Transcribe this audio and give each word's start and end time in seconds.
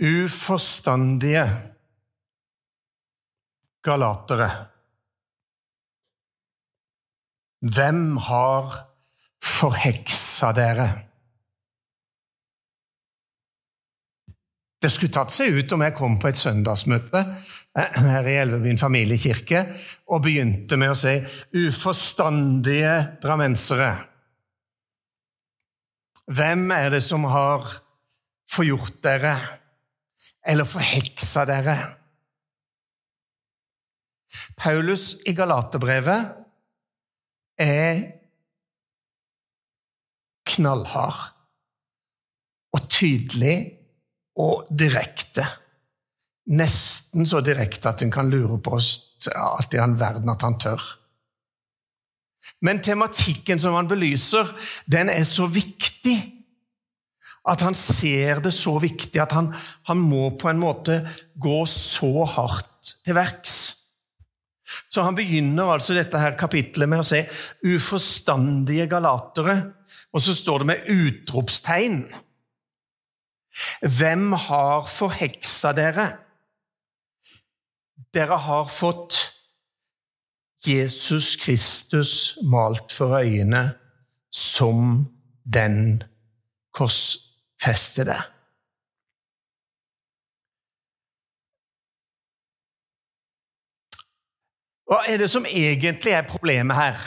uforstandige 0.00 1.44
galatere. 3.84 4.50
Hvem 7.60 8.16
har 8.16 8.74
forheksa 9.44 10.52
dere? 10.56 10.88
Det 14.80 14.88
skulle 14.88 15.12
tatt 15.12 15.32
seg 15.34 15.58
ut 15.60 15.72
om 15.76 15.82
jeg 15.84 15.92
kom 15.96 16.14
på 16.20 16.30
et 16.30 16.40
søndagsmøte 16.40 17.20
eh, 17.20 17.98
her 18.00 18.28
i 18.32 18.38
Elvebyen 18.40 18.80
familiekirke 18.80 19.66
og 20.08 20.22
begynte 20.24 20.78
med 20.80 20.94
å 20.94 20.96
si 20.96 21.18
'uforstandige 21.52 22.94
drammensere'. 23.20 24.06
Hvem 26.32 26.70
er 26.72 26.88
det 26.94 27.02
som 27.04 27.26
har 27.28 27.68
forgjort 28.48 29.02
dere, 29.04 29.34
eller 30.46 30.68
forheksa 30.68 31.44
dere? 31.48 31.76
Paulus 34.56 35.16
i 35.26 35.34
Galaterbrevet 35.34 36.30
er 37.60 38.00
knallhard 40.50 41.20
og 42.74 42.86
tydelig 42.90 43.56
og 44.38 44.70
direkte. 44.70 45.44
Nesten 46.50 47.26
så 47.28 47.42
direkte 47.44 47.90
at 47.90 48.02
en 48.02 48.12
kan 48.14 48.30
lure 48.30 48.58
på 48.62 48.78
alt 48.78 49.74
i 49.74 49.82
all 49.82 49.98
verden 50.00 50.30
at 50.32 50.46
han 50.46 50.58
tør. 50.62 50.82
Men 52.64 52.80
tematikken 52.82 53.60
som 53.60 53.74
han 53.76 53.88
belyser, 53.88 54.48
den 54.90 55.10
er 55.12 55.26
så 55.28 55.46
viktig 55.50 56.16
at 57.48 57.62
han 57.64 57.74
ser 57.76 58.42
det 58.44 58.52
så 58.52 58.76
viktig 58.82 59.20
at 59.22 59.32
han, 59.32 59.48
han 59.88 60.00
må 60.00 60.30
på 60.40 60.50
en 60.50 60.60
måte 60.60 61.00
gå 61.40 61.62
så 61.68 62.26
hardt 62.28 62.94
til 63.04 63.16
verks. 63.16 63.58
Så 64.90 65.02
han 65.02 65.16
begynner 65.18 65.72
altså 65.72 65.96
dette 65.96 66.20
her 66.20 66.36
kapitlet 66.38 66.88
med 66.88 67.02
å 67.02 67.06
se 67.06 67.24
'uforstandige 67.64 68.86
galatere', 68.90 69.72
og 70.12 70.22
så 70.22 70.34
står 70.34 70.58
det 70.58 70.66
med 70.66 70.90
utropstegn. 70.90 72.04
Hvem 73.82 74.32
har 74.32 74.86
forheksa 74.86 75.72
dere? 75.74 76.06
Dere 78.14 78.38
har 78.38 78.68
fått 78.70 79.18
Jesus 80.66 81.36
Kristus 81.40 82.38
malt 82.42 82.92
for 82.92 83.16
øyene 83.18 83.72
som 84.30 85.08
den 85.44 86.02
korsfestede. 86.74 87.29
Hva 94.90 95.04
er 95.06 95.20
det 95.22 95.28
som 95.30 95.46
egentlig 95.46 96.14
er 96.16 96.26
problemet 96.26 96.76
her? 96.76 97.02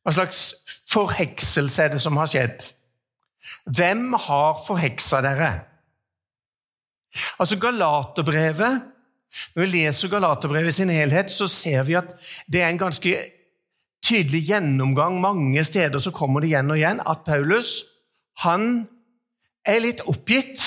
Hva 0.00 0.14
slags 0.16 0.38
forhekselse 0.88 1.82
er 1.82 1.92
det 1.92 2.00
som 2.00 2.16
har 2.16 2.30
skjedd? 2.30 2.70
Hvem 3.76 4.14
har 4.16 4.56
forheksa 4.64 5.20
dere? 5.24 5.50
Altså 7.40 7.58
Galaterbrevet 7.58 8.82
Når 9.54 9.62
vi 9.62 9.66
leser 9.66 10.10
Galaterbrevet 10.10 10.72
i 10.72 10.74
sin 10.74 10.90
helhet, 10.90 11.30
så 11.30 11.46
ser 11.48 11.84
vi 11.86 11.94
at 11.98 12.10
det 12.50 12.62
er 12.62 12.68
en 12.68 12.80
ganske 12.80 13.12
tydelig 14.10 14.42
gjennomgang. 14.48 15.20
Mange 15.22 15.64
steder 15.64 16.02
så 16.02 16.12
kommer 16.14 16.42
det 16.42 16.50
igjen 16.50 16.70
og 16.70 16.80
igjen 16.80 17.02
at 17.06 17.24
Paulus 17.26 17.80
han 18.42 18.88
er 19.68 19.82
litt 19.84 20.02
oppgitt 20.08 20.62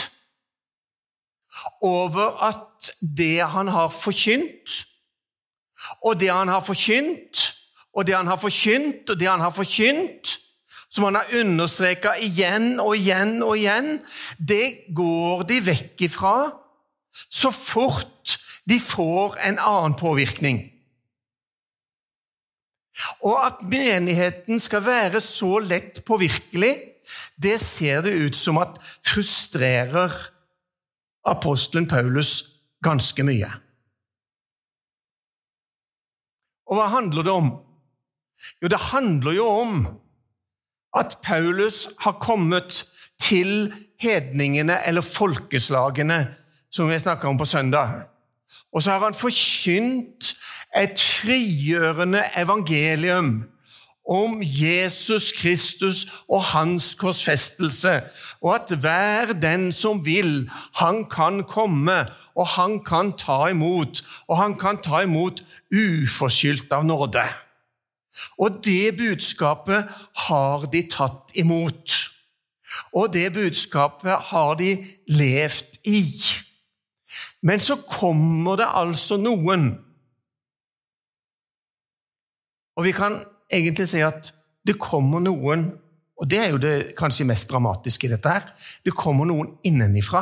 over 1.83 2.37
at 2.45 2.91
det 3.01 3.41
han 3.53 3.71
har 3.73 3.89
forkynt, 3.93 4.77
og 6.03 6.19
det 6.19 6.29
han 6.31 6.51
har 6.51 6.63
forkynt, 6.63 7.43
og 7.93 8.07
det 8.07 8.15
han 8.15 8.29
har 8.29 8.39
forkynt, 8.39 9.09
og 9.09 9.19
det 9.19 9.29
han 9.29 9.43
har 9.43 9.53
forkynt, 9.53 10.37
som 10.93 11.07
han 11.07 11.17
har 11.17 11.31
understreka 11.39 12.13
igjen 12.21 12.77
og 12.79 12.95
igjen 12.97 13.39
og 13.43 13.57
igjen, 13.57 13.95
det 14.37 14.93
går 14.95 15.47
de 15.49 15.59
vekk 15.65 16.05
ifra 16.07 16.35
så 17.13 17.51
fort 17.53 18.37
de 18.69 18.79
får 18.79 19.37
en 19.47 19.59
annen 19.59 19.95
påvirkning. 19.97 20.72
Og 23.23 23.39
at 23.45 23.63
menigheten 23.67 24.59
skal 24.59 24.83
være 24.85 25.21
så 25.23 25.57
lett 25.63 26.01
påvirkelig, 26.05 26.73
det 27.43 27.59
ser 27.59 28.03
det 28.03 28.13
ut 28.15 28.35
som 28.35 28.59
at 28.59 28.79
frustrerer 29.07 30.11
apostelen 31.27 31.87
Paulus 31.87 32.43
ganske 32.83 33.23
mye. 33.23 33.49
Og 36.67 36.79
hva 36.79 36.87
handler 36.95 37.27
det 37.27 37.33
om? 37.33 37.49
Jo, 38.63 38.71
det 38.71 38.79
handler 38.91 39.35
jo 39.37 39.47
om 39.47 39.83
at 40.97 41.17
Paulus 41.23 41.87
har 42.03 42.19
kommet 42.21 42.83
til 43.21 43.73
hedningene, 44.01 44.79
eller 44.87 45.01
folkeslagene, 45.01 46.35
som 46.71 46.89
vi 46.89 46.99
snakker 46.99 47.29
om 47.29 47.37
på 47.37 47.45
søndag. 47.45 48.03
Og 48.73 48.83
så 48.83 48.91
har 48.91 49.03
han 49.05 49.15
forkynt 49.15 50.33
et 50.77 50.99
frigjørende 50.99 52.23
evangelium 52.37 53.43
om 54.09 54.41
Jesus 54.43 55.31
Kristus 55.31 56.07
og 56.29 56.43
hans 56.43 56.95
korsfestelse, 56.95 58.01
og 58.41 58.55
at 58.55 58.77
hver 58.79 59.33
den 59.33 59.71
som 59.71 60.05
vil, 60.05 60.49
han 60.75 61.05
kan 61.05 61.43
komme, 61.47 62.05
og 62.35 62.47
han 62.47 62.83
kan 62.83 63.13
ta 63.17 63.47
imot, 63.47 64.03
og 64.27 64.37
han 64.37 64.57
kan 64.59 64.81
ta 64.83 65.03
imot 65.07 65.43
uforskyldt 65.71 66.73
av 66.73 66.85
nåde. 66.85 67.23
Og 68.37 68.59
det 68.65 68.97
budskapet 68.97 69.87
har 70.27 70.67
de 70.71 70.83
tatt 70.89 71.31
imot. 71.33 71.95
Og 72.93 73.13
det 73.13 73.31
budskapet 73.33 74.29
har 74.33 74.53
de 74.59 74.75
levd 75.07 75.79
i. 75.85 76.03
Men 77.41 77.59
så 77.59 77.75
kommer 77.75 78.57
det 78.59 78.69
altså 78.69 79.17
noen 79.17 79.73
Og 82.77 82.87
vi 82.87 82.93
kan 82.95 83.19
egentlig 83.53 83.87
si 83.91 84.01
at 84.05 84.31
det 84.65 84.79
kommer 84.81 85.23
noen 85.23 85.71
Og 86.13 86.29
det 86.29 86.37
er 86.39 86.51
jo 86.53 86.59
det 86.61 86.93
kanskje 86.95 87.25
mest 87.25 87.49
dramatiske 87.49 88.05
i 88.05 88.11
dette 88.11 88.29
her. 88.29 88.43
Det 88.85 88.93
kommer 88.95 89.25
noen 89.27 89.47
innenifra. 89.65 90.21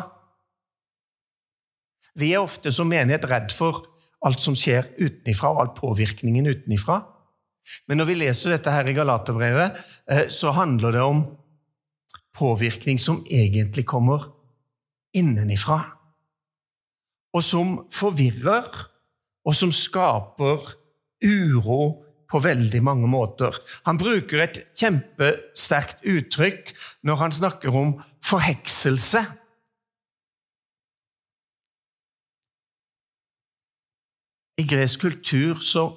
Vi 2.15 2.31
er 2.31 2.39
ofte 2.41 2.71
som 2.73 2.87
menighet 2.89 3.27
redd 3.29 3.51
for 3.53 3.83
alt 4.25 4.41
som 4.41 4.55
skjer 4.57 4.87
utenifra, 4.97 5.51
og 5.51 5.59
all 5.61 5.71
påvirkningen 5.75 6.47
utenifra. 6.47 7.01
Men 7.91 8.01
når 8.01 8.09
vi 8.09 8.17
leser 8.21 8.55
dette 8.55 8.73
her 8.73 8.87
i 8.87 8.95
Galaterbrevet, 8.97 9.81
eh, 10.09 10.27
så 10.31 10.55
handler 10.55 10.95
det 10.95 11.03
om 11.03 11.21
påvirkning 12.39 12.97
som 12.99 13.19
egentlig 13.29 13.85
kommer 13.85 14.31
innenifra. 15.13 15.81
Og 17.35 17.43
som 17.43 17.75
forvirrer, 17.91 18.87
og 19.45 19.55
som 19.57 19.71
skaper 19.75 20.61
uro 21.21 22.05
på 22.31 22.39
veldig 22.43 22.81
mange 22.83 23.09
måter. 23.11 23.57
Han 23.87 23.99
bruker 23.99 24.45
et 24.45 24.61
kjempesterkt 24.77 26.05
uttrykk 26.07 26.73
når 27.07 27.21
han 27.25 27.35
snakker 27.35 27.75
om 27.75 27.93
forhekselse. 28.23 29.23
I 34.61 34.67
gresk 34.67 35.01
kultur 35.07 35.61
så 35.65 35.87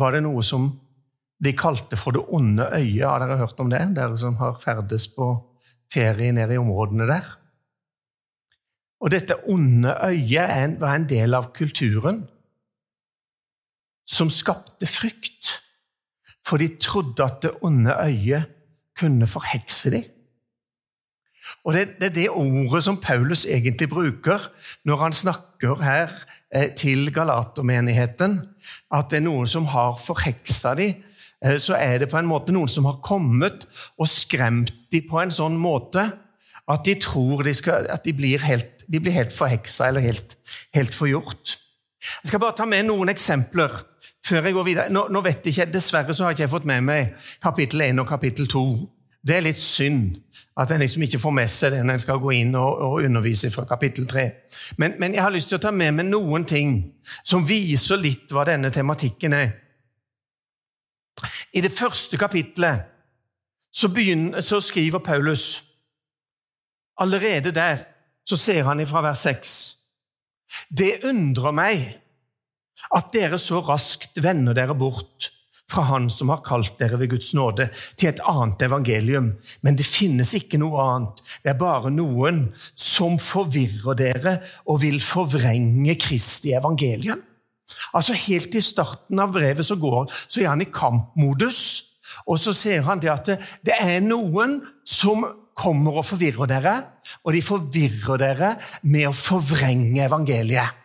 var 0.00 0.16
det 0.16 0.24
noe 0.24 0.42
som 0.46 0.70
de 1.40 1.52
kalte 1.56 1.98
for 2.00 2.16
det 2.16 2.24
onde 2.32 2.66
øyet. 2.76 3.06
Har 3.06 3.22
dere 3.22 3.40
hørt 3.40 3.60
om 3.62 3.70
det, 3.72 3.82
dere 3.96 4.16
som 4.20 4.36
har 4.40 4.58
ferdes 4.62 5.08
på 5.14 5.32
ferie 5.92 6.32
nede 6.36 6.56
i 6.56 6.60
områdene 6.60 7.08
der? 7.10 7.36
Og 9.00 9.12
dette 9.14 9.38
onde 9.48 9.94
øyet 10.10 10.76
var 10.80 10.96
en 10.96 11.08
del 11.08 11.36
av 11.36 11.52
kulturen 11.56 12.24
som 14.10 14.30
skapte 14.32 14.88
frykt, 14.90 15.60
for 16.46 16.58
de 16.58 16.68
trodde 16.82 17.22
at 17.24 17.42
det 17.44 17.52
onde 17.62 17.94
øyet 17.94 18.48
kunne 18.98 19.26
forhekse 19.26 19.90
dem. 19.94 20.08
Og 21.64 21.74
det, 21.74 21.88
det, 22.00 22.06
er 22.06 22.14
det 22.14 22.30
ordet 22.30 22.82
som 22.84 22.96
Paulus 23.00 23.44
egentlig 23.44 23.88
bruker 23.90 24.44
når 24.84 24.96
han 24.96 25.12
snakker 25.12 25.82
her 25.82 26.12
eh, 26.54 26.70
til 26.76 27.12
galatermenigheten. 27.12 28.38
At 28.92 29.10
det 29.10 29.20
er 29.20 29.26
noen 29.26 29.48
som 29.50 29.66
har 29.72 29.98
forheksa 30.00 30.74
dem. 30.78 31.02
Eh, 31.44 31.58
så 31.58 31.76
er 31.76 31.98
det 31.98 32.10
på 32.12 32.20
en 32.20 32.28
måte 32.30 32.54
noen 32.54 32.70
som 32.70 32.86
har 32.88 33.00
kommet 33.04 33.66
og 33.98 34.08
skremt 34.08 34.72
dem 34.92 35.08
på 35.10 35.20
en 35.20 35.34
sånn 35.34 35.58
måte 35.60 36.06
at 36.70 36.84
de 36.86 36.94
tror 37.02 37.42
de 37.42 37.54
skal, 37.56 37.88
at 37.90 38.04
de 38.06 38.14
blir 38.14 38.42
helt, 38.46 38.84
de 38.86 39.00
blir 39.02 39.16
helt 39.16 39.34
forheksa 39.34 39.88
eller 39.90 40.04
helt, 40.04 40.36
helt 40.76 40.94
forgjort. 40.94 41.56
Jeg 42.00 42.30
skal 42.30 42.40
bare 42.40 42.56
ta 42.56 42.66
med 42.68 42.86
noen 42.88 43.10
eksempler 43.12 43.74
før 44.30 44.46
jeg 44.46 44.56
går 44.56 44.66
videre. 44.66 44.92
Nå, 44.92 45.06
nå 45.10 45.22
vet 45.24 45.44
jeg 45.44 45.54
ikke, 45.54 45.72
Dessverre 45.74 46.14
så 46.14 46.24
har 46.24 46.36
ikke 46.36 46.46
jeg 46.46 46.52
fått 46.52 46.68
med 46.70 46.86
meg 46.86 47.28
kapittel 47.42 47.86
1 47.90 48.02
og 48.02 48.08
kapittel 48.08 48.48
2 48.50 48.64
Det 49.26 49.36
er 49.36 49.44
litt 49.44 49.58
synd 49.60 50.14
at 50.60 50.70
en 50.72 50.80
liksom 50.82 51.02
ikke 51.04 51.20
får 51.20 51.32
med 51.36 51.48
seg 51.48 51.74
det 51.74 51.80
når 51.84 51.96
en 51.96 52.02
skal 52.02 52.20
gå 52.20 52.32
inn 52.36 52.54
og, 52.58 52.80
og 52.84 53.04
undervise 53.06 53.50
fra 53.52 53.64
kapittel 53.68 54.06
3. 54.08 54.24
Men, 54.80 54.96
men, 55.00 55.14
jeg 55.14 55.22
har 55.22 55.32
lyst 55.32 55.52
til 55.52 55.58
å 55.60 55.62
ta 55.62 55.72
med 55.72 55.94
meg 55.96 56.08
noen 56.08 56.44
ting 56.48 56.78
som 57.06 57.46
viser 57.48 58.00
litt 58.00 58.32
hva 58.32 58.44
denne 58.48 58.72
tematikken 58.74 59.36
er. 59.36 59.52
I 61.52 61.62
det 61.64 61.72
første 61.72 62.18
kapittelet 62.20 62.88
så, 63.72 63.88
begynner, 63.92 64.40
så 64.40 64.60
skriver 64.60 65.04
Paulus 65.04 65.66
Allerede 67.00 67.52
der 67.56 67.78
så 68.28 68.36
ser 68.36 68.66
han 68.68 68.80
ifra 68.80 69.00
vers 69.00 69.22
6. 69.24 69.52
Det 70.68 71.00
undrer 71.08 71.54
meg 71.56 71.86
at 72.96 73.12
dere 73.14 73.38
så 73.40 73.60
raskt 73.64 74.18
vender 74.22 74.56
dere 74.56 74.76
bort 74.78 75.30
fra 75.70 75.84
Han 75.86 76.08
som 76.10 76.32
har 76.32 76.42
kalt 76.42 76.78
dere 76.80 76.98
ved 77.00 77.12
Guds 77.12 77.30
nåde, 77.36 77.68
til 77.96 78.10
et 78.10 78.22
annet 78.26 78.62
evangelium. 78.66 79.32
Men 79.62 79.78
det 79.78 79.86
finnes 79.86 80.32
ikke 80.34 80.58
noe 80.58 80.82
annet. 80.82 81.22
Det 81.44 81.52
er 81.52 81.60
bare 81.60 81.92
noen 81.94 82.48
som 82.74 83.18
forvirrer 83.22 83.98
dere 83.98 84.38
og 84.66 84.80
vil 84.84 84.98
forvrenge 85.04 85.94
Kristi 86.00 86.56
evangelium. 86.58 87.22
Altså 87.94 88.16
Helt 88.18 88.54
i 88.58 88.64
starten 88.64 89.22
av 89.22 89.30
brevet 89.34 89.66
så, 89.66 89.78
går, 89.78 90.10
så 90.10 90.42
er 90.42 90.50
han 90.50 90.64
i 90.64 90.72
kampmodus. 90.74 91.62
Og 92.26 92.40
så 92.42 92.54
ser 92.56 92.82
han 92.88 92.98
det 93.02 93.12
at 93.12 93.30
det, 93.30 93.38
det 93.70 93.78
er 93.78 94.02
noen 94.02 94.58
som 94.82 95.22
kommer 95.60 96.00
og 96.00 96.06
forvirrer 96.08 96.48
dere, 96.50 96.74
og 97.22 97.34
de 97.36 97.42
forvirrer 97.44 98.20
dere 98.20 98.54
med 98.88 99.10
å 99.10 99.16
forvrenge 99.16 100.02
evangeliet. 100.06 100.79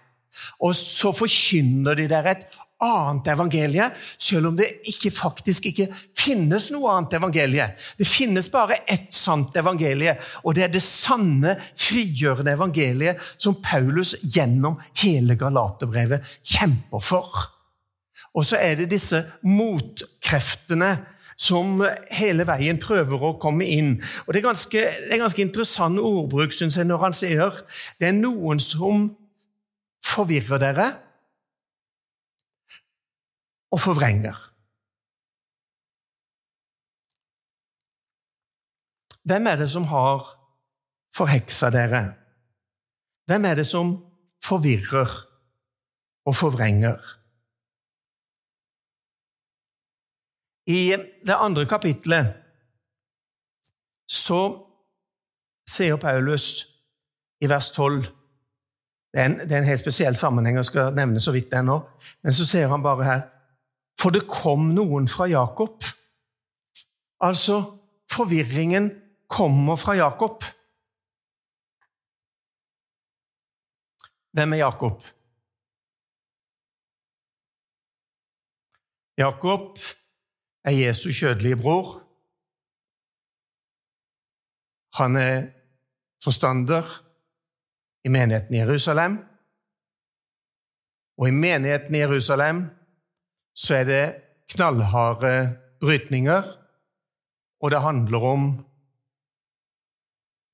Og 0.64 0.76
så 0.78 1.14
forkynner 1.16 1.98
de 1.98 2.08
der 2.12 2.32
et 2.32 2.46
annet 2.84 3.28
evangelie, 3.32 3.86
selv 4.20 4.50
om 4.50 4.58
det 4.58 4.68
ikke, 4.92 5.12
faktisk 5.14 5.70
ikke 5.70 5.88
finnes 6.18 6.68
noe 6.74 6.92
annet 6.92 7.16
evangelie. 7.18 7.70
Det 7.98 8.08
finnes 8.08 8.50
bare 8.52 8.82
ett 8.92 9.14
sant 9.16 9.56
evangelie, 9.58 10.18
og 10.44 10.58
det 10.58 10.66
er 10.68 10.74
det 10.74 10.84
sanne, 10.84 11.56
frigjørende 11.80 12.56
evangeliet 12.58 13.22
som 13.38 13.58
Paulus 13.64 14.16
gjennom 14.36 14.80
hele 15.02 15.38
Galaterbrevet 15.40 16.38
kjemper 16.44 17.04
for. 17.04 17.46
Og 18.36 18.44
så 18.44 18.60
er 18.60 18.82
det 18.82 18.92
disse 18.92 19.24
motkreftene 19.48 20.98
som 21.40 21.82
hele 22.16 22.46
veien 22.48 22.80
prøver 22.80 23.24
å 23.28 23.36
komme 23.40 23.68
inn. 23.68 23.96
Og 24.26 24.34
Det 24.34 24.40
er 24.40 24.50
ganske, 24.50 24.82
det 24.82 25.16
er 25.16 25.24
ganske 25.24 25.44
interessant 25.44 26.00
ordbruk 26.00 26.56
synes 26.56 26.78
jeg, 26.80 26.88
når 26.88 27.04
han 27.04 27.16
sier 27.16 27.64
det 28.00 28.12
er 28.12 28.20
noen 28.20 28.60
som 28.64 29.10
forvirrer 30.06 30.62
dere 30.62 30.88
og 33.74 33.82
forvrenger. 33.82 34.38
Hvem 39.26 39.48
er 39.48 39.56
det 39.56 39.70
som 39.74 39.88
har 39.90 40.28
forheksa 41.18 41.72
dere? 41.74 42.04
Hvem 43.26 43.46
er 43.46 43.56
det 43.56 43.66
som 43.68 43.96
forvirrer 44.46 45.10
og 46.26 46.36
forvrenger? 46.36 47.00
I 50.70 50.96
det 51.26 51.38
andre 51.38 51.66
kapitlet 51.70 52.34
så 54.10 54.42
sier 55.70 55.98
Paulus 56.02 56.48
i 57.42 57.50
vers 57.50 57.72
12 57.74 58.06
det 59.16 59.22
er, 59.22 59.26
en, 59.26 59.38
det 59.40 59.52
er 59.52 59.62
en 59.62 59.70
helt 59.70 59.80
spesiell 59.80 60.16
sammenheng 60.20 60.58
jeg 60.60 60.68
skal 60.68 60.96
nevne 60.96 61.22
så 61.24 61.32
vidt 61.32 61.48
den 61.52 61.70
nå. 61.70 61.78
Men 62.24 62.34
så 62.36 62.46
ser 62.46 62.68
han 62.68 62.84
bare 62.84 63.04
her 63.08 63.22
For 64.02 64.12
det 64.12 64.26
kom 64.28 64.74
noen 64.76 65.08
fra 65.08 65.24
Jakob. 65.32 65.84
Altså, 67.24 67.62
forvirringen 68.12 68.90
kommer 69.32 69.80
fra 69.80 69.96
Jakob. 69.96 70.44
Hvem 74.36 74.54
er 74.54 74.58
Jakob? 74.58 75.00
Jakob 79.18 79.80
er 80.66 80.72
Jesu 80.76 81.08
kjødelige 81.16 81.56
bror. 81.56 82.02
Han 85.00 85.16
er 85.16 85.48
forstander 86.24 87.05
i 88.06 88.10
menigheten 88.10 88.56
i 88.56 88.62
Jerusalem. 88.62 89.18
Og 91.18 91.28
i 91.28 91.32
menigheten 91.32 91.96
i 91.96 92.04
Jerusalem 92.04 92.66
så 93.56 93.80
er 93.82 93.84
det 93.90 94.06
knallharde 94.52 95.34
brytninger, 95.82 96.44
og 97.62 97.72
det 97.72 97.82
handler 97.82 98.26
om 98.34 98.48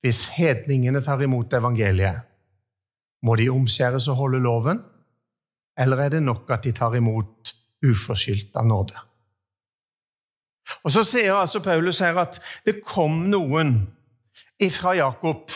hvis 0.02 0.28
hedningene 0.34 1.00
tar 1.02 1.20
imot 1.22 1.52
evangeliet, 1.54 2.22
må 3.22 3.36
de 3.38 3.50
omskjæres 3.50 4.08
og 4.10 4.16
holde 4.18 4.40
loven, 4.42 4.80
eller 5.78 5.96
er 5.96 6.08
det 6.08 6.22
nok 6.22 6.50
at 6.50 6.64
de 6.64 6.72
tar 6.72 6.96
imot 6.98 7.52
uforskyldt 7.86 8.56
av 8.56 8.66
nåde? 8.66 8.98
Og 10.82 10.90
Så 10.90 11.04
sier 11.04 11.34
altså 11.34 11.60
Paulus 11.62 11.98
her 12.02 12.18
at 12.18 12.38
det 12.66 12.80
kom 12.84 13.24
noen 13.30 13.74
ifra 14.62 14.94
Jakob 14.98 15.50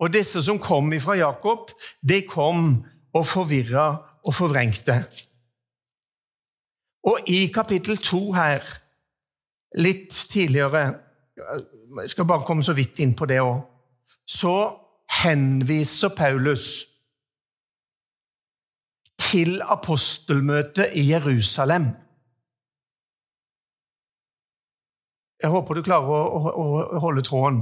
og 0.00 0.12
disse 0.12 0.42
som 0.44 0.58
kom 0.60 0.92
ifra 0.92 1.16
Jakob, 1.16 1.70
de 2.02 2.20
kom 2.28 2.84
og 3.16 3.24
forvirra 3.26 3.86
og 4.26 4.34
forvrengte. 4.34 4.98
Og 7.06 7.30
i 7.30 7.46
kapittel 7.54 7.96
to 8.02 8.32
her, 8.36 8.64
litt 9.78 10.10
tidligere 10.32 11.02
Jeg 11.36 12.10
skal 12.10 12.24
bare 12.24 12.44
komme 12.44 12.64
så 12.64 12.72
vidt 12.72 12.98
inn 13.04 13.12
på 13.14 13.26
det 13.28 13.38
òg. 13.44 13.60
Så 14.26 14.54
henviser 15.22 16.10
Paulus 16.16 16.64
til 19.20 19.60
apostelmøtet 19.62 20.96
i 20.96 21.04
Jerusalem. 21.10 21.90
Jeg 25.42 25.52
håper 25.52 25.76
du 25.76 25.82
klarer 25.84 26.08
å, 26.08 26.50
å, 26.50 26.66
å 26.96 27.02
holde 27.04 27.22
tråden. 27.26 27.60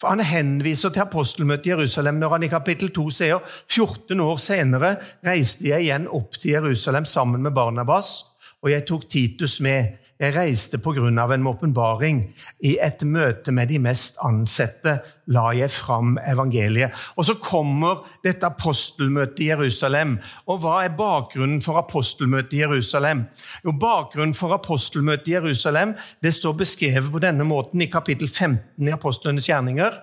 For 0.00 0.12
Han 0.12 0.20
henviser 0.20 0.92
til 0.92 1.06
apostelmøtet 1.06 1.70
i 1.70 1.72
Jerusalem 1.72 2.18
når 2.20 2.34
han 2.34 2.44
i 2.44 2.52
kapittel 2.52 2.90
2 2.92 3.04
sier 3.16 3.38
14 3.48 4.20
år 4.20 4.40
senere 4.42 4.90
reiste 5.24 5.70
jeg 5.70 5.86
igjen 5.86 6.08
opp 6.12 6.36
til 6.36 6.52
Jerusalem 6.52 7.08
sammen 7.08 7.40
med 7.46 7.54
Barnabas, 7.56 8.35
og 8.64 8.72
jeg 8.72 8.86
tok 8.88 9.04
Titus 9.10 9.58
med. 9.62 9.98
Jeg 10.16 10.32
reiste 10.32 10.78
på 10.82 10.94
grunn 10.96 11.18
av 11.20 11.30
en 11.34 11.44
åpenbaring. 11.46 12.22
I 12.64 12.72
et 12.82 13.02
møte 13.04 13.52
med 13.54 13.68
de 13.68 13.76
mest 13.84 14.16
ansette 14.24 14.96
la 15.30 15.50
jeg 15.54 15.70
fram 15.74 16.16
evangeliet. 16.24 16.96
Og 17.20 17.28
så 17.28 17.36
kommer 17.36 18.00
dette 18.24 18.48
apostelmøtet 18.48 19.44
i 19.44 19.50
Jerusalem. 19.50 20.16
Og 20.48 20.64
hva 20.64 20.80
er 20.86 20.96
bakgrunnen 20.96 21.60
for 21.62 21.78
apostelmøtet 21.82 22.56
i 22.56 22.64
Jerusalem? 22.64 23.26
Jo, 23.62 23.76
Bakgrunnen 23.76 24.34
for 24.34 24.56
apostelmøtet 24.56 25.30
i 25.30 25.36
Jerusalem 25.36 25.92
det 26.24 26.32
står 26.34 26.56
beskrevet 26.64 27.12
på 27.12 27.22
denne 27.22 27.44
måten 27.46 27.84
i 27.84 27.90
kapittel 27.92 28.28
15 28.28 28.88
i 28.88 28.96
Apostlenes 28.96 29.50
gjerninger. 29.52 30.00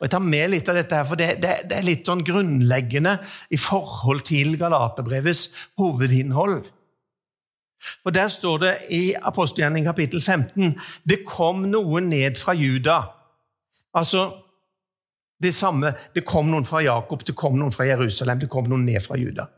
Og 0.00 0.04
Jeg 0.08 0.14
tar 0.16 0.24
med 0.26 0.50
litt 0.50 0.68
av 0.68 0.76
dette, 0.76 0.98
her, 0.98 1.06
for 1.06 1.18
det, 1.20 1.36
det, 1.40 1.56
det 1.70 1.78
er 1.78 1.86
litt 1.86 2.08
sånn 2.08 2.26
grunnleggende 2.26 3.16
i 3.54 3.58
forhold 3.60 4.26
til 4.26 4.56
Galaterbrevets 4.58 5.48
hovedinnhold. 5.78 6.64
For 8.02 8.10
Der 8.14 8.28
står 8.28 8.58
det 8.58 8.76
i 8.90 9.14
apostelgjerning 9.14 9.84
kapittel 9.84 10.22
15 10.22 10.76
det 11.08 11.24
kom 11.26 11.66
noen 11.70 12.08
ned 12.08 12.38
fra 12.38 12.54
Juda. 12.54 13.00
Altså 13.94 14.30
det 15.42 15.54
samme. 15.54 15.94
Det 16.14 16.24
kom 16.24 16.50
noen 16.50 16.66
fra 16.66 16.82
Jakob, 16.84 17.24
det 17.26 17.34
kom 17.36 17.58
noen 17.58 17.74
fra 17.74 17.86
Jerusalem, 17.88 18.40
det 18.42 18.50
kom 18.50 18.68
noen 18.70 18.86
ned 18.86 19.02
fra 19.02 19.18
Juda. 19.18 19.48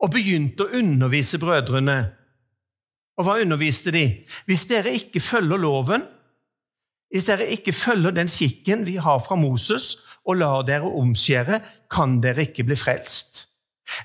Og 0.00 0.12
begynte 0.12 0.66
å 0.66 0.80
undervise 0.80 1.40
brødrene. 1.40 1.96
Og 3.16 3.24
hva 3.24 3.38
underviste 3.40 3.92
de? 3.94 4.04
Hvis 4.48 4.66
dere 4.68 4.92
ikke 4.96 5.22
følger 5.24 5.60
loven, 5.60 6.04
hvis 7.12 7.28
dere 7.28 7.46
ikke 7.54 7.72
følger 7.72 8.12
den 8.12 8.28
skikken 8.28 8.84
vi 8.88 8.98
har 9.00 9.20
fra 9.24 9.38
Moses, 9.40 9.94
og 10.26 10.40
lar 10.40 10.64
dere 10.66 10.90
omskjære, 10.90 11.60
kan 11.92 12.18
dere 12.20 12.48
ikke 12.48 12.66
bli 12.66 12.76
frelst. 12.76 13.44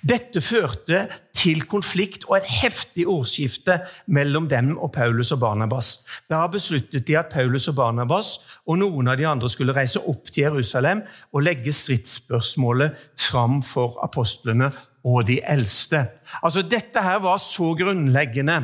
Dette 0.06 0.42
førte 0.46 1.08
til 1.34 1.64
konflikt 1.70 2.28
og 2.30 2.36
et 2.38 2.50
heftig 2.62 3.08
ordskifte 3.10 3.80
mellom 4.14 4.48
dem 4.50 4.76
og 4.78 4.92
Paulus 4.94 5.32
og 5.34 5.42
Barnabas. 5.42 5.90
Da 6.30 6.44
besluttet 6.52 7.08
de 7.08 7.18
at 7.18 7.32
Paulus 7.34 7.68
og 7.72 7.80
Barnabas 7.80 8.34
og 8.70 8.78
noen 8.82 9.10
av 9.10 9.18
de 9.18 9.26
andre 9.30 9.50
skulle 9.50 9.76
reise 9.78 10.04
opp 10.06 10.30
til 10.30 10.46
Jerusalem 10.46 11.02
og 11.34 11.46
legge 11.48 11.74
stridsspørsmålet 11.74 13.10
fram 13.18 13.62
for 13.66 13.98
apostlene 14.06 14.70
og 15.08 15.26
de 15.32 15.40
eldste. 15.50 16.06
Altså, 16.44 16.62
Dette 16.62 17.02
her 17.02 17.20
var 17.26 17.42
så 17.42 17.74
grunnleggende. 17.78 18.62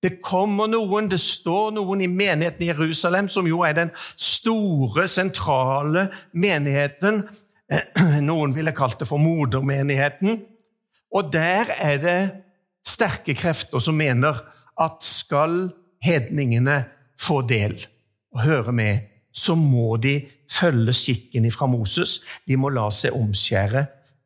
Det 0.00 0.16
kommer 0.24 0.70
noen, 0.72 1.10
det 1.12 1.20
står 1.20 1.74
noen 1.76 2.00
i 2.00 2.08
menigheten 2.08 2.64
i 2.64 2.70
Jerusalem, 2.70 3.28
som 3.28 3.44
jo 3.44 3.60
er 3.68 3.76
den 3.76 3.90
store, 4.16 5.04
sentrale 5.08 6.06
menigheten. 6.32 7.26
Noen 8.28 8.54
ville 8.54 8.74
kalt 8.76 8.98
det 9.00 9.08
for 9.08 9.22
modermenigheten. 9.22 10.40
Og 11.14 11.30
der 11.32 11.70
er 11.80 12.00
det 12.02 12.20
sterke 12.86 13.34
krefter 13.38 13.82
som 13.82 13.98
mener 13.98 14.40
at 14.80 15.04
skal 15.04 15.70
hedningene 16.04 16.82
få 17.20 17.42
del 17.46 17.76
og 18.32 18.44
høre 18.44 18.72
med, 18.72 19.06
så 19.32 19.54
må 19.54 19.96
de 19.96 20.20
følge 20.50 20.92
skikken 20.96 21.50
fra 21.52 21.66
Moses. 21.70 22.42
De 22.46 22.56
må 22.56 22.70
la 22.74 22.88
seg 22.94 23.14
omskjære, 23.14 23.84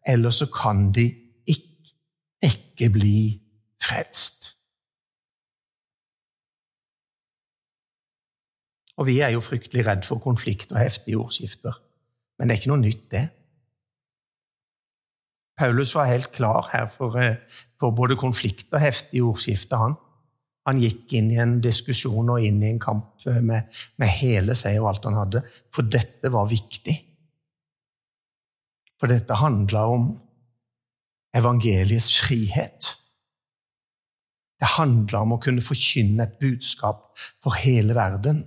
ellers 0.08 0.40
så 0.42 0.48
kan 0.52 0.90
de 0.94 1.08
ikke, 1.48 1.94
ikke 2.44 2.90
bli 2.94 3.18
frelst. 3.82 4.54
Og 8.96 9.08
vi 9.08 9.18
er 9.26 9.34
jo 9.34 9.42
fryktelig 9.42 9.86
redd 9.88 10.04
for 10.06 10.22
konflikt 10.22 10.72
og 10.72 10.78
heftige 10.78 11.18
ordskifter. 11.18 11.83
Men 12.38 12.48
det 12.48 12.54
er 12.54 12.62
ikke 12.62 12.72
noe 12.72 12.82
nytt, 12.82 13.04
det. 13.14 13.24
Paulus 15.58 15.92
var 15.94 16.10
helt 16.10 16.32
klar 16.34 16.68
her 16.72 16.86
for, 16.90 17.16
eh, 17.18 17.36
for 17.78 17.94
både 17.94 18.16
konflikt 18.18 18.72
og 18.72 18.80
heftig 18.80 19.22
ordskifte, 19.22 19.76
Han. 19.76 19.96
han 20.66 20.80
gikk 20.80 21.12
inn 21.12 21.30
i 21.30 21.36
en 21.36 21.60
diskusjon 21.60 22.30
og 22.30 22.40
inn 22.42 22.62
i 22.62 22.70
en 22.70 22.80
kamp 22.80 23.26
eh, 23.26 23.40
med, 23.40 23.68
med 23.98 24.08
hele 24.08 24.54
seg 24.54 24.80
og 24.80 24.88
alt 24.88 25.04
han 25.04 25.18
hadde, 25.18 25.42
for 25.70 25.82
dette 25.82 26.32
var 26.32 26.48
viktig. 26.48 26.94
For 28.98 29.06
dette 29.06 29.34
handla 29.34 29.86
om 29.92 30.08
evangeliets 31.36 32.08
frihet. 32.24 32.94
Det 34.58 34.70
handla 34.78 35.20
om 35.20 35.34
å 35.36 35.40
kunne 35.42 35.62
forkynne 35.62 36.24
et 36.24 36.38
budskap 36.40 37.12
for 37.42 37.58
hele 37.60 37.94
verden. 37.94 38.42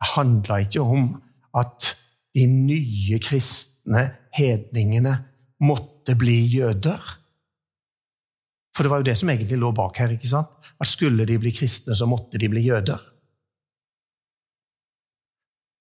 Det 0.00 0.10
handla 0.16 0.60
ikke 0.64 0.82
om 0.82 1.12
at 1.54 1.94
de 2.36 2.46
nye 2.46 3.18
kristne 3.22 4.04
hedningene 4.36 5.14
måtte 5.64 6.14
bli 6.18 6.36
jøder. 6.52 7.02
For 8.76 8.86
det 8.86 8.92
var 8.92 9.02
jo 9.02 9.08
det 9.08 9.16
som 9.18 9.30
egentlig 9.32 9.58
lå 9.58 9.72
bak 9.74 9.98
her. 9.98 10.12
ikke 10.14 10.30
sant? 10.30 10.50
At 10.78 10.86
skulle 10.86 11.26
de 11.26 11.38
bli 11.38 11.50
kristne, 11.50 11.96
så 11.96 12.06
måtte 12.06 12.38
de 12.38 12.48
bli 12.48 12.62
jøder. 12.68 13.00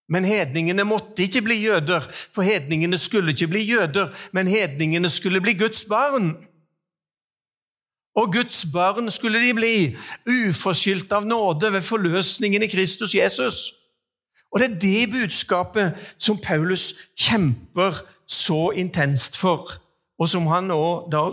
Men 0.10 0.24
hedningene 0.24 0.86
måtte 0.88 1.25
ikke 1.27 1.44
bli 1.44 1.60
jøder, 1.66 2.06
for 2.10 2.48
hedningene 2.48 2.98
skulle 2.98 3.36
ikke 3.36 3.50
bli 3.51 3.66
jøder, 3.68 4.13
men 4.32 4.48
hedningene 4.48 5.10
skulle 5.12 5.42
bli 5.44 5.54
Guds 5.60 5.84
barn. 5.86 6.32
Og 8.18 8.32
Guds 8.34 8.63
barn 8.74 9.12
skulle 9.12 9.42
de 9.44 9.54
bli, 9.54 9.74
uforskyldt 10.25 11.12
av 11.13 11.27
nåde 11.27 11.74
ved 11.75 11.86
forløsningen 11.86 12.63
i 12.63 12.72
Kristus 12.72 13.13
Jesus. 13.16 13.76
Og 14.51 14.60
det 14.60 14.68
er 14.70 14.80
det 14.80 15.12
budskapet 15.12 16.13
som 16.18 16.39
Paulus 16.44 16.94
kjemper 17.20 18.00
så 18.27 18.72
intenst 18.75 19.38
for, 19.38 19.72
og 20.20 20.30
som 20.30 20.48
han 20.51 20.70
nå 20.72 20.84
da 21.12 21.30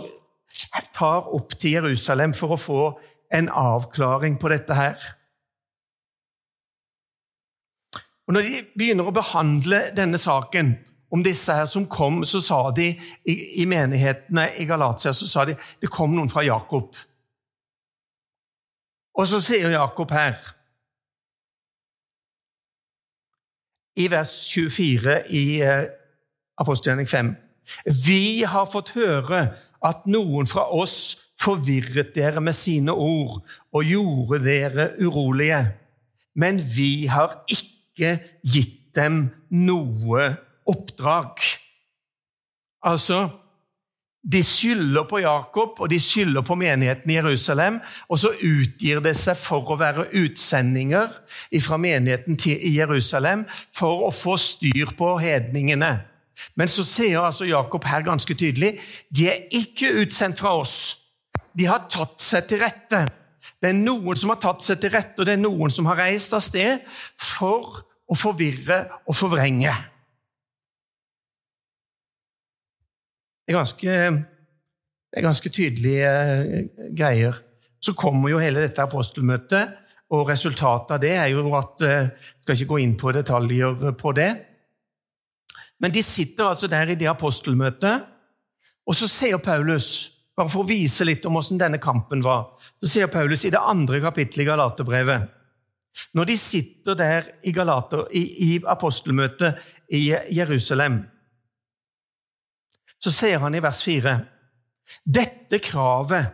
tar 0.95 1.27
opp 1.35 1.55
til 1.59 1.77
Jerusalem 1.77 2.33
for 2.35 2.55
å 2.55 2.59
få 2.59 2.81
en 3.35 3.49
avklaring 3.49 4.37
på 4.39 4.51
dette 4.51 4.75
her. 4.77 4.99
Og 8.27 8.33
Når 8.33 8.41
de 8.41 8.61
begynner 8.77 9.07
å 9.07 9.13
behandle 9.13 9.81
denne 9.95 10.17
saken 10.17 10.73
om 11.13 11.23
disse 11.23 11.53
her 11.53 11.67
som 11.69 11.85
kom, 11.87 12.23
så 12.25 12.41
sa 12.41 12.59
de 12.75 12.87
i, 12.91 13.35
i 13.61 13.65
menighetene 13.69 14.47
i 14.59 14.65
Galatia 14.65 15.13
så 15.13 15.27
sa 15.29 15.45
de, 15.45 15.55
det 15.55 15.91
kom 15.93 16.15
noen 16.15 16.31
fra 16.31 16.43
Jakob. 16.45 16.95
Og 19.15 19.27
så 19.29 19.39
sier 19.43 19.71
Jakob 19.71 20.11
her 20.11 20.39
i 23.95 24.07
vers 24.11 24.31
24 24.51 25.21
i 25.31 25.45
eh, 25.63 25.85
apostelgjerning 26.61 27.09
5. 27.09 27.33
Vi 28.05 28.43
har 28.47 28.67
fått 28.69 28.93
høre 28.95 29.47
at 29.85 30.05
noen 30.09 30.49
fra 30.49 30.67
oss 30.73 30.97
forvirret 31.41 32.13
dere 32.15 32.41
med 32.43 32.55
sine 32.55 32.93
ord 32.93 33.41
og 33.75 33.87
gjorde 33.87 34.41
dere 34.45 34.89
urolige. 35.01 35.61
Men 36.35 36.59
vi 36.59 37.07
har 37.11 37.41
ikke 37.51 38.17
gitt 38.43 38.81
dem 38.95 39.29
noe 39.51 40.29
oppdrag. 40.69 41.41
Altså 42.85 43.25
de 44.31 44.41
skylder 44.43 45.05
på 45.09 45.19
Jakob 45.21 45.79
og 45.79 45.89
de 45.89 45.99
skylder 46.01 46.41
på 46.41 46.57
menigheten 46.57 47.11
i 47.11 47.17
Jerusalem, 47.19 47.77
og 48.09 48.19
så 48.19 48.31
utgir 48.33 49.01
det 49.05 49.13
seg 49.17 49.37
for 49.37 49.69
å 49.69 49.77
være 49.77 50.07
utsendinger 50.17 51.11
fra 51.61 51.77
menigheten 51.77 52.39
til 52.41 52.61
Jerusalem 52.73 53.45
for 53.75 54.07
å 54.07 54.11
få 54.13 54.37
styr 54.41 54.95
på 54.97 55.13
hedningene. 55.21 55.93
Men 56.57 56.71
så 56.71 56.83
sier 56.83 57.21
altså 57.21 57.47
Jakob 57.47 57.85
her 57.87 58.03
ganske 58.07 58.35
tydelig 58.35 58.73
de 59.13 59.29
er 59.31 59.45
ikke 59.55 59.93
utsendt 60.01 60.41
fra 60.41 60.55
oss. 60.57 60.75
De 61.55 61.69
har 61.69 61.85
tatt 61.91 62.19
seg 62.19 62.49
til 62.49 62.65
rette. 62.65 63.05
Det 63.61 63.71
er 63.71 63.77
noen 63.77 64.17
som 64.19 64.33
har 64.33 64.41
tatt 64.41 64.65
seg 64.65 64.81
til 64.81 64.91
rette, 64.91 65.21
og 65.21 65.29
det 65.29 65.37
er 65.37 65.43
noen 65.45 65.71
som 65.71 65.87
har 65.87 66.01
reist 66.01 66.33
av 66.35 66.43
sted 66.43 66.81
for 67.21 67.85
å 68.09 68.17
forvirre 68.17 68.87
og 69.05 69.15
forvrenge. 69.17 69.73
Det 73.45 73.53
er 73.53 73.59
ganske, 73.59 73.95
det 75.13 75.19
er 75.19 75.25
ganske 75.25 75.49
tydelige 75.53 76.09
eh, 76.09 76.87
greier. 76.97 77.37
Så 77.79 77.93
kommer 77.93 78.31
jo 78.31 78.41
hele 78.41 78.63
dette 78.65 78.81
apostelmøtet, 78.81 79.75
og 80.15 80.29
resultatet 80.29 80.95
av 80.95 81.01
det 81.01 81.13
er 81.17 81.29
jo 81.33 81.45
at 81.57 81.81
Jeg 81.81 82.01
eh, 82.09 82.33
skal 82.41 82.57
ikke 82.57 82.71
gå 82.73 82.81
inn 82.81 82.97
på 82.97 83.13
detaljer 83.13 83.93
på 83.99 84.15
det. 84.17 84.31
Men 85.79 85.93
de 85.93 86.01
sitter 86.03 86.49
altså 86.49 86.67
der 86.71 86.89
i 86.89 86.97
det 86.97 87.09
apostelmøtet, 87.11 88.11
og 88.85 88.95
så 88.95 89.09
sier 89.09 89.37
Paulus 89.37 90.15
bare 90.35 90.51
for 90.51 90.63
å 90.63 90.67
vise 90.67 91.05
litt 91.07 91.25
om 91.25 91.37
hvordan 91.37 91.61
denne 91.61 91.79
kampen 91.81 92.23
var, 92.25 92.49
så 92.59 92.89
sier 92.89 93.11
Paulus 93.11 93.45
i 93.47 93.53
det 93.53 93.61
andre 93.61 94.01
kapittelet 94.03 94.43
i 94.43 94.49
Galaterbrevet 94.49 95.31
Når 96.17 96.25
de 96.27 96.37
sitter 96.37 96.95
der 96.99 97.29
i, 97.43 97.53
Galater, 97.55 98.03
i, 98.11 98.23
i 98.49 98.49
apostelmøtet 98.67 99.61
i 99.95 100.09
Jerusalem 100.35 101.05
så 103.05 103.13
sier 103.13 103.41
han 103.43 103.53
i 103.53 103.61
vers 103.61 103.83
4 103.85 104.15
dette 105.05 105.59
kravet 105.65 106.33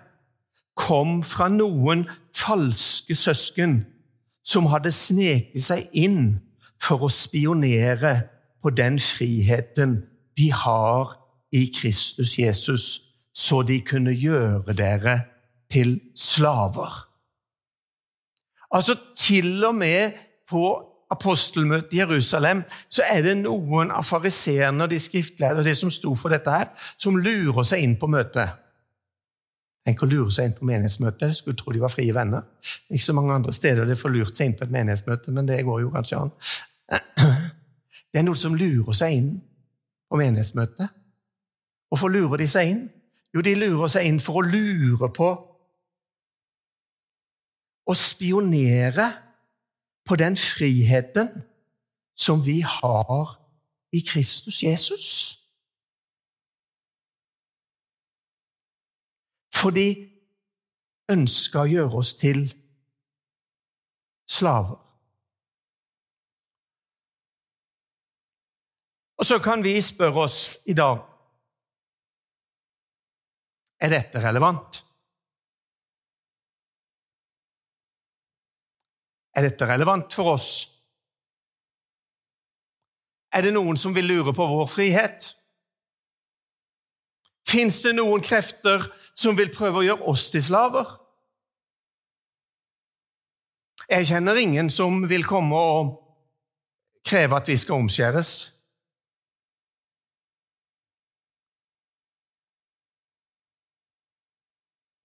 kom 0.79 1.19
fra 1.23 1.47
noen 1.51 2.05
falske 2.35 3.15
søsken 3.15 3.81
som 4.43 4.69
hadde 4.71 4.91
sneket 4.95 5.63
seg 5.63 5.91
inn 5.95 6.39
for 6.81 7.05
å 7.05 7.11
spionere 7.11 8.13
på 8.63 8.73
den 8.75 8.99
friheten 9.03 9.99
de 10.39 10.49
har 10.55 11.15
i 11.51 11.65
Kristus 11.75 12.37
Jesus, 12.39 12.85
så 13.35 13.61
de 13.67 13.81
kunne 13.85 14.13
gjøre 14.15 14.73
dere 14.75 15.15
til 15.71 15.97
slaver. 16.17 16.93
Altså 18.71 18.95
til 19.17 19.59
og 19.67 19.75
med 19.75 20.15
på 20.49 20.65
apostelmøtet 21.11 21.93
i 21.97 22.01
Jerusalem, 22.01 22.63
så 22.89 23.03
er 23.11 23.21
det 23.25 23.35
noen 23.41 23.91
av 23.91 24.05
fariseerne 24.07 24.85
og 24.85 24.91
de 24.93 24.99
skriftlærde 25.01 25.61
og 25.61 25.67
de 25.67 25.75
som 25.77 25.91
sto 25.91 26.13
for 26.15 26.33
dette, 26.33 26.51
her, 26.51 26.71
som 26.97 27.19
lurer 27.19 27.67
seg 27.67 27.83
inn 27.83 27.97
på 27.99 28.09
møtet. 28.11 28.57
Tenk 29.85 30.03
å 30.05 30.09
lure 30.09 30.31
seg 30.33 30.47
inn 30.47 30.57
på 30.59 30.67
menighetsmøtet. 30.69 31.33
Skulle 31.39 31.57
tro 31.57 31.73
de 31.73 31.81
var 31.81 31.91
frie 31.91 32.13
venner. 32.13 32.45
Ikke 32.91 33.07
så 33.07 33.15
mange 33.17 33.33
andre 33.33 33.53
steder 33.55 33.87
de 33.89 33.97
får 33.97 34.13
lurt 34.13 34.37
seg 34.37 34.51
inn 34.51 34.57
på 34.59 34.67
et 34.67 34.73
menighetsmøte, 34.75 35.33
men 35.33 35.49
det 35.49 35.63
går 35.65 35.81
jo 35.81 35.93
kanskje 35.93 36.19
an. 36.21 36.33
Det 38.11 38.19
er 38.19 38.27
noen 38.27 38.37
som 38.37 38.57
lurer 38.59 38.97
seg 38.97 39.15
inn 39.17 39.31
på 40.11 40.19
menighetsmøtet. 40.19 40.91
Hvorfor 41.91 42.13
lurer 42.13 42.43
de 42.43 42.47
seg 42.51 42.73
inn? 42.73 42.83
Jo, 43.33 43.41
de 43.43 43.55
lurer 43.55 43.89
seg 43.91 44.07
inn 44.07 44.19
for 44.21 44.41
å 44.41 44.45
lure 44.45 45.09
på 45.15 45.29
å 47.87 47.95
spionere 47.97 49.07
på 50.11 50.15
den 50.15 50.35
friheten 50.37 51.27
som 52.15 52.45
vi 52.45 52.59
har 52.61 53.47
i 53.91 53.99
Kristus 53.99 54.63
Jesus. 54.63 55.37
For 59.55 59.71
de 59.71 59.87
ønska 61.15 61.63
å 61.63 61.71
gjøre 61.71 62.01
oss 62.03 62.11
til 62.19 62.43
slaver. 64.27 64.75
Og 69.15 69.31
så 69.31 69.39
kan 69.39 69.63
vi 69.63 69.77
spørre 69.79 70.27
oss 70.27 70.41
i 70.67 70.75
dag 70.75 71.05
er 73.79 73.95
dette 73.95 74.27
relevant. 74.27 74.80
Er 79.35 79.47
dette 79.47 79.67
relevant 79.67 80.13
for 80.13 80.33
oss? 80.33 80.49
Er 83.31 83.45
det 83.45 83.53
noen 83.55 83.77
som 83.79 83.95
vil 83.95 84.09
lure 84.09 84.33
på 84.35 84.47
vår 84.47 84.67
frihet? 84.67 85.29
Fins 87.47 87.79
det 87.83 87.95
noen 87.95 88.23
krefter 88.23 88.83
som 89.15 89.37
vil 89.39 89.51
prøve 89.53 89.81
å 89.81 89.85
gjøre 89.85 90.09
oss 90.11 90.27
til 90.33 90.43
slaver? 90.43 90.97
Jeg 93.91 94.07
kjenner 94.07 94.39
ingen 94.39 94.69
som 94.71 95.01
vil 95.07 95.25
komme 95.27 95.57
og 95.57 95.89
kreve 97.07 97.39
at 97.39 97.49
vi 97.51 97.57
skal 97.59 97.81
omskjæres. 97.81 98.31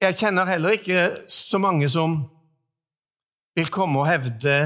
Jeg 0.03 0.15
kjenner 0.19 0.47
heller 0.47 0.77
ikke 0.77 1.09
så 1.33 1.59
mange 1.59 1.89
som 1.91 2.19
vil 3.57 3.71
komme 3.73 4.03
og 4.03 4.09
hevde 4.11 4.57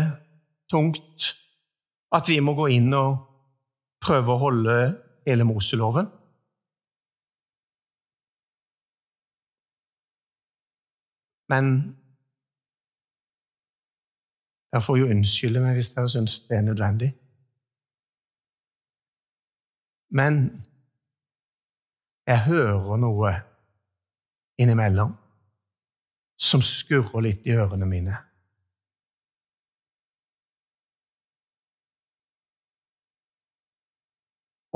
tungt 0.70 1.30
at 2.14 2.28
vi 2.28 2.40
må 2.42 2.56
gå 2.58 2.66
inn 2.74 2.90
og 2.98 3.20
prøve 4.02 4.34
å 4.34 4.40
holde 4.40 4.76
hele 5.28 5.46
Moseloven. 5.46 6.08
Men 11.50 11.70
dere 14.70 14.82
får 14.86 15.00
jo 15.00 15.10
unnskylde 15.10 15.62
meg 15.62 15.78
hvis 15.78 15.92
dere 15.94 16.10
syns 16.10 16.38
det 16.46 16.58
er 16.58 16.66
nødvendig. 16.66 17.10
Men 20.14 20.42
jeg 22.26 22.46
hører 22.46 22.98
noe 23.02 23.32
innimellom 24.62 25.14
som 26.40 26.62
skurrer 26.62 27.26
litt 27.26 27.46
i 27.46 27.54
ørene 27.58 27.86
mine. 27.86 28.14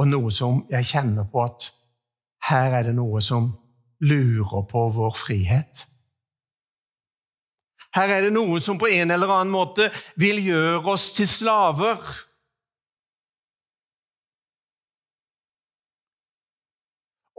Og 0.01 0.09
noe 0.11 0.31
som 0.35 0.65
jeg 0.73 0.89
kjenner 0.91 1.27
på 1.31 1.45
at 1.45 1.71
her 2.51 2.79
er 2.81 2.89
det 2.89 2.95
noe 2.97 3.23
som 3.25 3.53
lurer 4.05 4.65
på 4.69 4.89
vår 4.95 5.15
frihet. 5.17 5.85
Her 7.95 8.11
er 8.11 8.27
det 8.27 8.33
noe 8.35 8.59
som 8.61 8.79
på 8.81 8.91
en 8.91 9.15
eller 9.15 9.31
annen 9.31 9.55
måte 9.55 9.87
vil 10.19 10.41
gjøre 10.43 10.83
oss 10.91 11.13
til 11.15 11.29
slaver. 11.31 12.01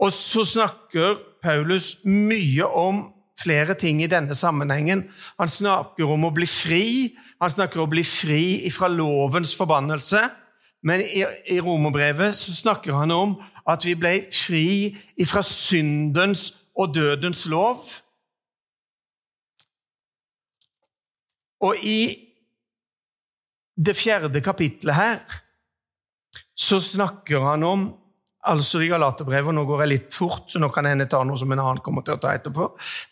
Og 0.00 0.12
så 0.12 0.44
snakker 0.48 1.20
Paulus 1.44 1.98
mye 2.08 2.64
om 2.66 3.04
flere 3.36 3.76
ting 3.76 4.00
i 4.02 4.08
denne 4.10 4.34
sammenhengen. 4.34 5.04
Han 5.36 5.50
snakker 5.50 6.08
om 6.08 6.24
å 6.28 6.32
bli 6.34 6.48
fri, 6.48 6.86
han 7.40 7.52
snakker 7.52 7.82
om 7.82 7.88
å 7.88 7.92
bli 7.92 8.04
fri 8.06 8.42
fra 8.72 8.88
lovens 8.92 9.52
forbannelse. 9.58 10.24
Men 10.82 11.00
i, 11.00 11.24
i 11.54 11.60
romerbrevet 11.60 12.36
så 12.36 12.54
snakker 12.54 12.94
han 12.94 13.10
om 13.10 13.36
at 13.66 13.84
vi 13.86 13.94
ble 13.98 14.14
fri 14.30 14.92
fra 15.26 15.42
syndens 15.42 16.50
og 16.76 16.94
dødens 16.94 17.46
lov. 17.50 17.80
Og 21.64 21.76
i 21.82 22.00
det 23.76 23.96
fjerde 23.96 24.40
kapittelet 24.40 24.94
her 24.94 25.42
så 26.56 26.80
snakker 26.80 27.40
han 27.40 27.62
om 27.62 27.86
altså 28.46 28.80
i 28.80 28.88
Galaterbrevet, 28.88 29.54
Nå 29.54 29.64
går 29.66 29.82
jeg 29.82 29.90
litt 29.90 30.14
fort, 30.14 30.46
så 30.48 30.60
nå 30.62 30.70
kan 30.72 30.86
jeg 30.86 31.08
ta 31.10 31.22
noe 31.26 31.38
som 31.38 31.50
en 31.52 31.62
annen 31.62 31.82
kommer 31.84 32.04
til 32.06 32.14
å 32.16 32.22
ta 32.22 32.32
etterpå. 32.36 32.68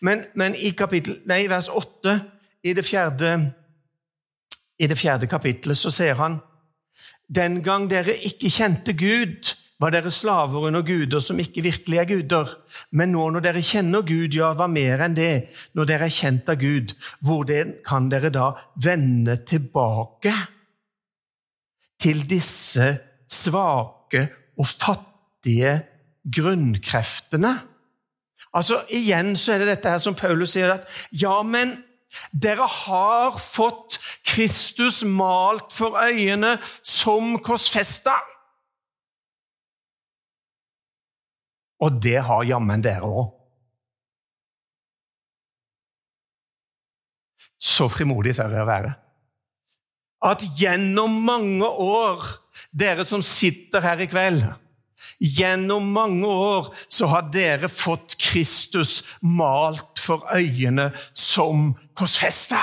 Men, 0.07 0.23
men 0.39 0.55
i 0.55 0.71
kapittel, 0.79 1.19
nei, 1.29 1.45
vers 1.51 1.69
8 1.69 2.15
i 2.65 2.73
det 2.77 2.85
fjerde, 2.87 3.35
i 4.79 4.89
fjerde 4.95 5.29
kapittelet 5.31 5.79
så 5.79 5.93
ser 5.93 6.17
han 6.21 6.39
den 7.29 7.61
gang 7.65 7.89
dere 7.91 8.15
ikke 8.27 8.51
kjente 8.53 8.95
Gud, 8.99 9.55
var 9.83 9.91
dere 9.91 10.11
slaver 10.15 10.69
under 10.69 10.85
guder 10.87 11.21
som 11.21 11.41
ikke 11.43 11.65
virkelig 11.65 11.99
er 11.99 12.09
guder. 12.09 12.53
Men 12.95 13.13
nå 13.13 13.27
når 13.35 13.45
dere 13.49 13.63
kjenner 13.65 14.05
Gud, 14.07 14.37
ja, 14.37 14.53
hva 14.57 14.69
mer 14.71 15.03
enn 15.05 15.17
det, 15.17 15.49
når 15.75 15.89
dere 15.91 16.09
er 16.09 16.15
kjent 16.15 16.49
av 16.53 16.61
Gud, 16.61 16.95
hvordan 17.27 17.75
kan 17.87 18.09
dere 18.13 18.31
da 18.35 18.53
vende 18.85 19.41
tilbake 19.49 20.35
til 22.05 22.23
disse 22.29 22.89
svake 23.31 24.27
og 24.61 24.69
fattige 24.69 25.79
grunnkreftene. 26.25 27.55
Altså, 28.55 28.79
Igjen 28.95 29.35
så 29.37 29.55
er 29.55 29.65
det 29.65 29.73
dette 29.75 29.91
her 29.91 30.03
som 30.03 30.17
Paulus 30.17 30.55
sier, 30.55 30.71
at 30.77 30.87
ja, 31.11 31.41
men 31.43 31.75
dere 32.31 32.67
har 32.71 33.35
fått 33.41 33.99
Kristus 34.25 35.03
malt 35.05 35.73
for 35.73 35.99
øynene 36.01 36.57
som 36.83 37.37
korsfesta. 37.45 38.17
Og 41.85 42.01
det 42.03 42.21
har 42.25 42.47
jammen 42.49 42.83
dere 42.85 43.05
òg. 43.05 43.33
Så 47.61 47.89
frimodig 47.93 48.35
ser 48.37 48.53
dere 48.53 48.65
å 48.65 48.69
være. 48.69 48.93
At 50.25 50.45
gjennom 50.57 51.17
mange 51.27 51.69
år, 51.69 52.23
dere 52.73 53.05
som 53.05 53.23
sitter 53.25 53.85
her 53.85 54.01
i 54.01 54.09
kveld 54.09 54.45
Gjennom 55.19 55.89
mange 55.93 56.27
år 56.27 56.71
så 56.89 57.09
har 57.11 57.29
dere 57.35 57.69
fått 57.69 58.17
Kristus 58.21 59.03
malt 59.21 59.99
for 60.01 60.25
øynene 60.35 60.91
som 61.19 61.73
korsfesta. 61.99 62.61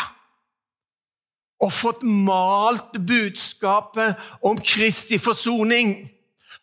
Og 1.62 1.74
fått 1.74 2.02
malt 2.04 2.96
budskapet 3.08 4.18
om 4.42 4.58
Kristi 4.58 5.20
forsoning 5.22 5.96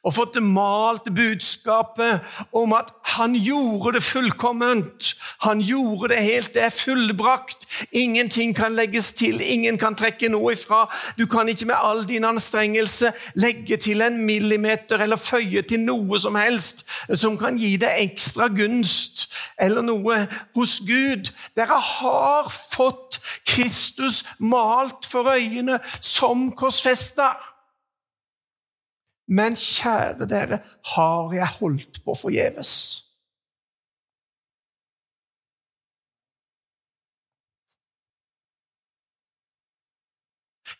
og 0.06 0.14
fått 0.14 0.36
malt 0.42 1.08
budskapet 1.14 2.22
om 2.54 2.72
at 2.72 2.92
han 3.16 3.34
gjorde 3.34 3.96
det 3.96 4.02
fullkomment. 4.06 5.14
Han 5.42 5.60
gjorde 5.60 6.12
det 6.14 6.22
helt. 6.22 6.54
Det 6.54 6.62
er 6.62 6.70
fullbrakt. 6.70 7.66
Ingenting 7.92 8.54
kan 8.56 8.76
legges 8.78 9.12
til, 9.12 9.40
ingen 9.40 9.78
kan 9.78 9.96
trekke 9.98 10.30
noe 10.30 10.52
ifra. 10.54 10.86
Du 11.18 11.26
kan 11.26 11.48
ikke 11.48 11.66
med 11.66 11.76
all 11.82 12.04
din 12.08 12.24
anstrengelse 12.24 13.12
legge 13.34 13.76
til 13.76 14.02
en 14.02 14.22
millimeter 14.26 15.02
eller 15.02 15.20
føye 15.20 15.62
til 15.62 15.82
noe 15.82 16.18
som 16.18 16.38
helst 16.38 16.86
som 17.14 17.38
kan 17.38 17.58
gi 17.58 17.76
deg 17.80 18.04
ekstra 18.06 18.48
gunst 18.54 19.26
eller 19.58 19.82
noe 19.82 20.22
hos 20.54 20.78
Gud. 20.86 21.32
Dere 21.58 21.80
har 21.82 22.48
fått 22.48 23.07
Kristus 23.48 24.24
malt 24.38 25.06
for 25.06 25.30
øynene 25.34 25.78
som 26.00 26.50
korsfesta. 26.52 27.32
Men 29.28 29.56
kjære 29.56 30.28
dere, 30.28 30.58
har 30.94 31.34
jeg 31.36 31.48
holdt 31.60 32.00
på 32.04 32.14
forgjeves? 32.22 32.72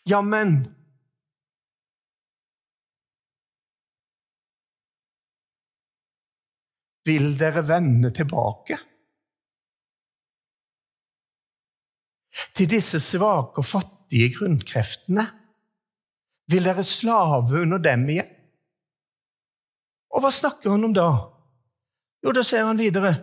Jammen 0.09 0.75
Vil 7.09 7.31
dere 7.39 7.61
vende 7.67 8.11
tilbake? 8.13 8.77
Til 12.59 12.67
disse 12.67 12.99
svake 12.99 13.61
og 13.61 13.63
fattige 13.63 14.33
grunnkreftene? 14.33 15.23
Vil 16.51 16.65
dere 16.67 16.83
slave 16.83 17.61
under 17.61 17.79
dem 17.79 18.01
igjen? 18.11 18.33
Og 20.11 20.25
hva 20.25 20.31
snakker 20.33 20.73
han 20.73 20.83
om 20.89 20.95
da? 20.97 21.05
Jo, 22.19 22.33
da 22.35 22.43
ser 22.43 22.65
han 22.67 22.81
videre. 22.81 23.13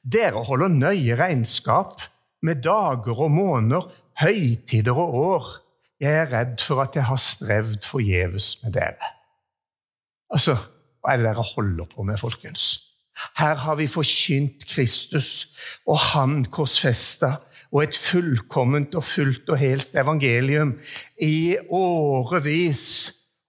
Dere 0.00 0.40
holder 0.48 0.72
nøye 0.72 1.18
regnskap 1.20 2.06
med 2.48 2.62
dager 2.64 3.20
og 3.26 3.34
måneder, 3.36 3.84
høytider 4.22 4.96
og 4.96 5.20
år. 5.20 5.52
Jeg 6.00 6.16
er 6.22 6.32
redd 6.32 6.64
for 6.64 6.80
at 6.80 6.96
jeg 6.96 7.04
har 7.10 7.20
strevd 7.20 7.84
forgjeves 7.84 8.48
med 8.64 8.78
dere. 8.78 9.12
Altså, 10.32 10.56
hva 11.04 11.12
er 11.12 11.20
det 11.20 11.28
dere 11.28 11.44
holder 11.52 11.92
på 11.92 12.08
med, 12.08 12.16
folkens? 12.16 12.70
Her 13.36 13.60
har 13.60 13.76
vi 13.76 13.88
forkynt 13.88 14.64
Kristus 14.68 15.30
og 15.88 15.98
Han 16.12 16.44
korsfesta, 16.52 17.36
og 17.72 17.82
et 17.82 17.98
fullkomment 17.98 18.94
og 18.98 19.04
fullt 19.04 19.52
og 19.52 19.60
helt 19.60 19.94
evangelium 19.98 20.74
i 21.22 21.56
årevis. 21.70 22.86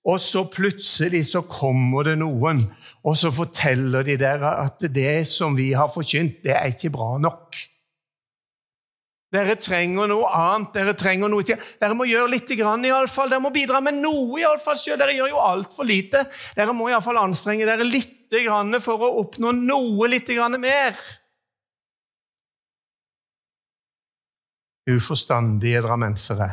Og 0.08 0.20
så 0.24 0.46
plutselig 0.48 1.26
så 1.34 1.42
kommer 1.44 2.08
det 2.08 2.16
noen, 2.22 2.62
og 3.04 3.18
så 3.20 3.32
forteller 3.34 4.08
de 4.08 4.16
dere 4.20 4.54
at 4.64 4.86
det 4.96 5.26
som 5.28 5.58
vi 5.58 5.74
har 5.76 5.92
forkynt, 5.92 6.40
det 6.46 6.56
er 6.56 6.72
ikke 6.72 6.94
bra 6.96 7.18
nok. 7.20 7.60
Dere 9.34 9.58
trenger 9.60 10.08
noe 10.08 10.28
annet. 10.32 10.72
Dere 10.78 10.94
trenger 10.96 11.28
noe 11.28 11.44
til. 11.44 11.60
Dere 11.82 11.96
må 12.00 12.08
gjøre 12.08 12.32
litt, 12.32 12.52
grann, 12.56 12.86
i 12.88 12.94
alle 12.96 13.12
fall. 13.12 13.28
Dere 13.28 13.44
må 13.44 13.52
bidra 13.52 13.82
med 13.84 14.00
noe. 14.00 14.40
i 14.40 14.46
alle 14.48 14.62
fall 14.62 14.78
selv. 14.80 15.02
Dere 15.02 15.18
gjør 15.18 15.34
jo 15.34 15.44
altfor 15.44 15.88
lite. 15.88 16.24
Dere 16.56 16.76
må 16.76 16.88
i 16.88 16.96
alle 16.96 17.04
fall 17.04 17.20
anstrenge 17.20 17.68
dere 17.68 17.88
litt 17.88 18.16
for 18.84 19.04
å 19.04 19.14
oppnå 19.22 19.52
noe 19.56 20.08
litt 20.12 20.32
mer. 20.60 20.96
Uforstandige 24.88 25.82
drammensere, 25.82 26.52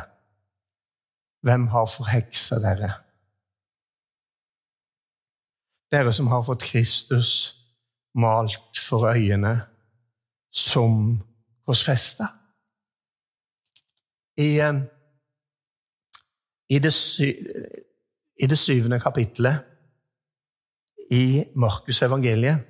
hvem 1.41 1.67
har 1.67 1.85
forheksa 1.85 2.59
dere? 2.59 2.89
Dere 5.91 6.13
som 6.13 6.27
har 6.27 6.41
fått 6.43 6.65
Kristus 6.67 7.31
malt 8.15 8.79
for 8.89 9.07
øyene 9.07 9.53
som 10.51 11.21
korsfesta. 11.65 12.27
I, 14.37 14.59
i, 16.69 16.79
det, 16.79 16.93
I 18.43 18.47
det 18.51 18.57
syvende 18.57 18.99
kapittelet 18.99 19.63
i 21.11 21.43
Markus 21.55 22.01
evangeliet 22.01 22.65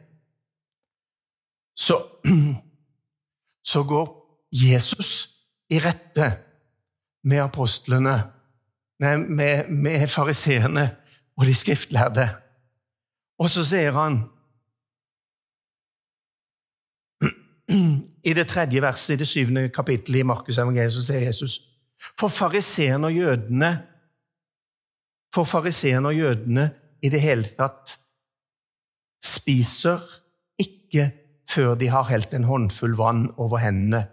så, 1.78 1.98
så 3.72 3.84
går 3.84 4.08
Jesus 4.52 5.35
i 5.70 5.80
rette 5.82 6.30
med 7.26 7.42
apostlene, 7.42 8.16
med, 9.00 9.70
med 9.70 10.08
fariseerne 10.08 10.86
og 11.38 11.46
de 11.46 11.56
skriftlærde. 11.56 12.28
Og 13.40 13.50
så 13.52 13.66
sier 13.68 13.96
han 13.98 14.22
I 18.30 18.34
det 18.38 18.48
tredje 18.48 18.82
verset 18.82 19.16
i 19.16 19.18
det 19.24 19.28
syvende 19.28 19.70
kapittelet 19.74 20.22
i 20.22 20.28
Markus 20.28 20.58
evangeliet 20.62 20.94
så 20.94 21.04
sier 21.08 21.26
Jesus 21.26 21.58
For 22.20 22.32
fariseerne 22.32 23.10
og 23.10 23.18
jødene 23.18 23.72
For 25.34 25.44
fariseerne 25.50 26.08
og 26.08 26.18
jødene 26.18 26.70
i 27.04 27.10
det 27.10 27.22
hele 27.22 27.44
tatt 27.58 27.98
spiser 29.26 30.02
ikke 30.62 31.10
før 31.50 31.76
de 31.76 31.90
har 31.90 32.08
helt 32.10 32.34
en 32.34 32.48
håndfull 32.48 32.96
vann 32.98 33.28
over 33.38 33.58
hendene, 33.62 34.06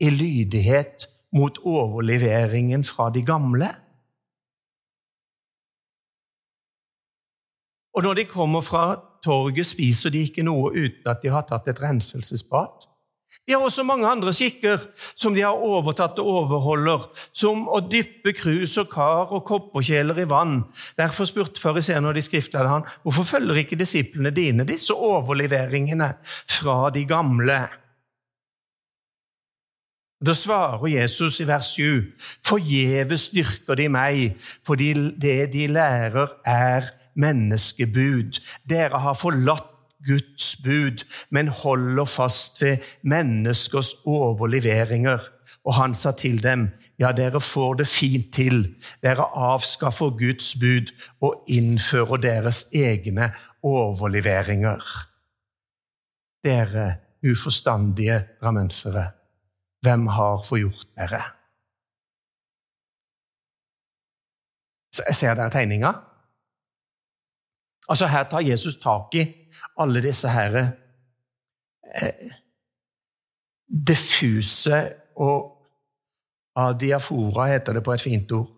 i 0.00 0.10
lydighet 0.10 1.08
mot 1.36 1.58
overleveringen 1.64 2.84
fra 2.84 3.10
de 3.14 3.22
gamle. 3.26 3.68
Og 7.96 8.04
når 8.06 8.14
de 8.14 8.24
kommer 8.30 8.62
fra 8.62 8.84
torget, 9.24 9.66
spiser 9.66 10.14
de 10.14 10.22
ikke 10.28 10.44
noe 10.46 10.70
uten 10.70 11.10
at 11.10 11.24
de 11.24 11.32
har 11.34 11.48
tatt 11.48 11.66
et 11.68 11.82
renselsesbad. 11.82 12.86
De 13.44 13.52
har 13.52 13.60
også 13.60 13.82
mange 13.84 14.08
andre 14.08 14.32
skikker 14.32 14.86
som 14.96 15.34
de 15.36 15.42
har 15.44 15.58
overtatt 15.66 16.20
og 16.22 16.30
overholder, 16.44 17.02
som 17.36 17.66
å 17.68 17.82
dyppe 17.84 18.32
krus 18.38 18.78
og 18.80 18.88
kar 18.92 19.34
og 19.36 19.42
kopperkjeler 19.50 20.22
i 20.22 20.28
vann. 20.30 20.62
Derfor 20.96 21.28
spurte 21.28 21.60
fariseerne 21.60 22.08
og 22.08 22.16
de 22.16 22.24
skriftlærde 22.24 22.72
han, 22.72 22.86
hvorfor 23.02 23.28
følger 23.34 23.60
ikke 23.64 23.80
disiplene 23.80 24.32
dine 24.32 24.64
disse 24.68 24.96
overleveringene 24.96 26.12
fra 26.22 26.78
de 26.94 27.04
gamle? 27.08 27.60
Da 30.26 30.34
svarer 30.34 30.86
Jesus 30.90 31.40
i 31.40 31.46
vers 31.46 31.74
7.: 31.76 32.14
Forgjeves 32.46 33.28
styrker 33.30 33.78
de 33.78 33.88
meg, 33.88 34.34
fordi 34.66 34.92
det 35.14 35.52
de 35.52 35.66
lærer, 35.70 36.32
er 36.46 36.90
menneskebud. 37.14 38.40
Dere 38.68 38.98
har 38.98 39.14
forlatt 39.14 39.74
Guds 40.06 40.56
bud, 40.64 41.04
men 41.30 41.48
holder 41.48 42.04
fast 42.04 42.62
ved 42.62 42.76
menneskers 43.02 43.94
overleveringer. 44.06 45.18
Og 45.64 45.74
han 45.74 45.94
sa 45.94 46.12
til 46.16 46.42
dem, 46.42 46.68
ja, 46.98 47.12
dere 47.12 47.40
får 47.40 47.74
det 47.74 47.86
fint 47.88 48.32
til. 48.34 48.62
Dere 49.02 49.26
avskaffer 49.34 50.10
Guds 50.18 50.54
bud 50.60 50.92
og 51.20 51.44
innfører 51.48 52.22
deres 52.22 52.64
egne 52.74 53.30
overleveringer. 53.62 54.82
Dere 56.44 56.88
uforstandige 57.26 58.22
rammensere, 58.42 59.06
hvem 59.84 60.06
har 60.06 60.42
forgjort 60.46 60.86
dere? 60.96 61.22
Ser 65.14 65.34
dere 65.38 65.50
tegninga? 65.54 65.92
Altså 67.88 68.06
Her 68.06 68.26
tar 68.28 68.44
Jesus 68.44 68.80
tak 68.82 69.14
i 69.14 69.24
alle 69.80 70.02
disse 70.04 70.28
her 70.28 70.56
eh, 70.58 72.32
diffuse 73.68 74.80
og 75.16 75.54
adiafora, 76.58 77.46
heter 77.52 77.78
det 77.78 77.84
på 77.84 77.94
et 77.94 78.02
fint 78.02 78.32
ord. 78.32 78.48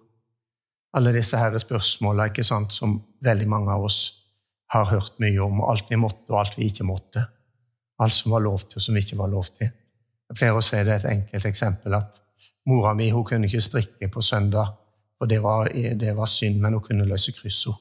Alle 0.97 1.13
disse 1.15 1.39
her 1.39 1.59
spørsmåla 1.59 2.31
ikke 2.31 2.45
sant, 2.45 2.73
som 2.75 2.97
veldig 3.23 3.47
mange 3.49 3.73
av 3.73 3.85
oss 3.87 4.01
har 4.75 4.89
hørt 4.91 5.21
mye 5.23 5.39
om. 5.45 5.61
Alt 5.67 5.91
vi 5.91 5.99
måtte, 6.01 6.27
og 6.33 6.41
alt 6.41 6.57
vi 6.59 6.67
ikke 6.71 6.87
måtte. 6.89 7.23
Alt 8.01 8.17
som 8.17 8.33
var 8.35 8.43
lov 8.43 8.59
til, 8.65 8.81
og 8.81 8.83
som 8.83 8.97
ikke 8.97 9.19
var 9.19 9.31
lov 9.31 9.47
til. 9.59 9.71
Jeg 10.31 10.39
pleier 10.39 10.55
å 10.55 10.63
se 10.63 10.79
det 10.87 11.01
et 11.01 11.09
enkelt 11.11 11.47
eksempel 11.49 11.97
at 11.99 12.21
mora 12.71 12.93
mi 12.95 13.09
hun 13.11 13.25
kunne 13.27 13.49
ikke 13.51 13.65
strikke 13.67 14.09
på 14.15 14.23
søndag, 14.23 14.77
for 15.19 15.27
det 15.27 15.41
var, 15.43 15.69
det 15.75 16.13
var 16.17 16.31
synd, 16.31 16.61
men 16.63 16.77
hun 16.77 16.85
kunne 16.85 17.09
løse 17.09 17.35
kryssord. 17.35 17.81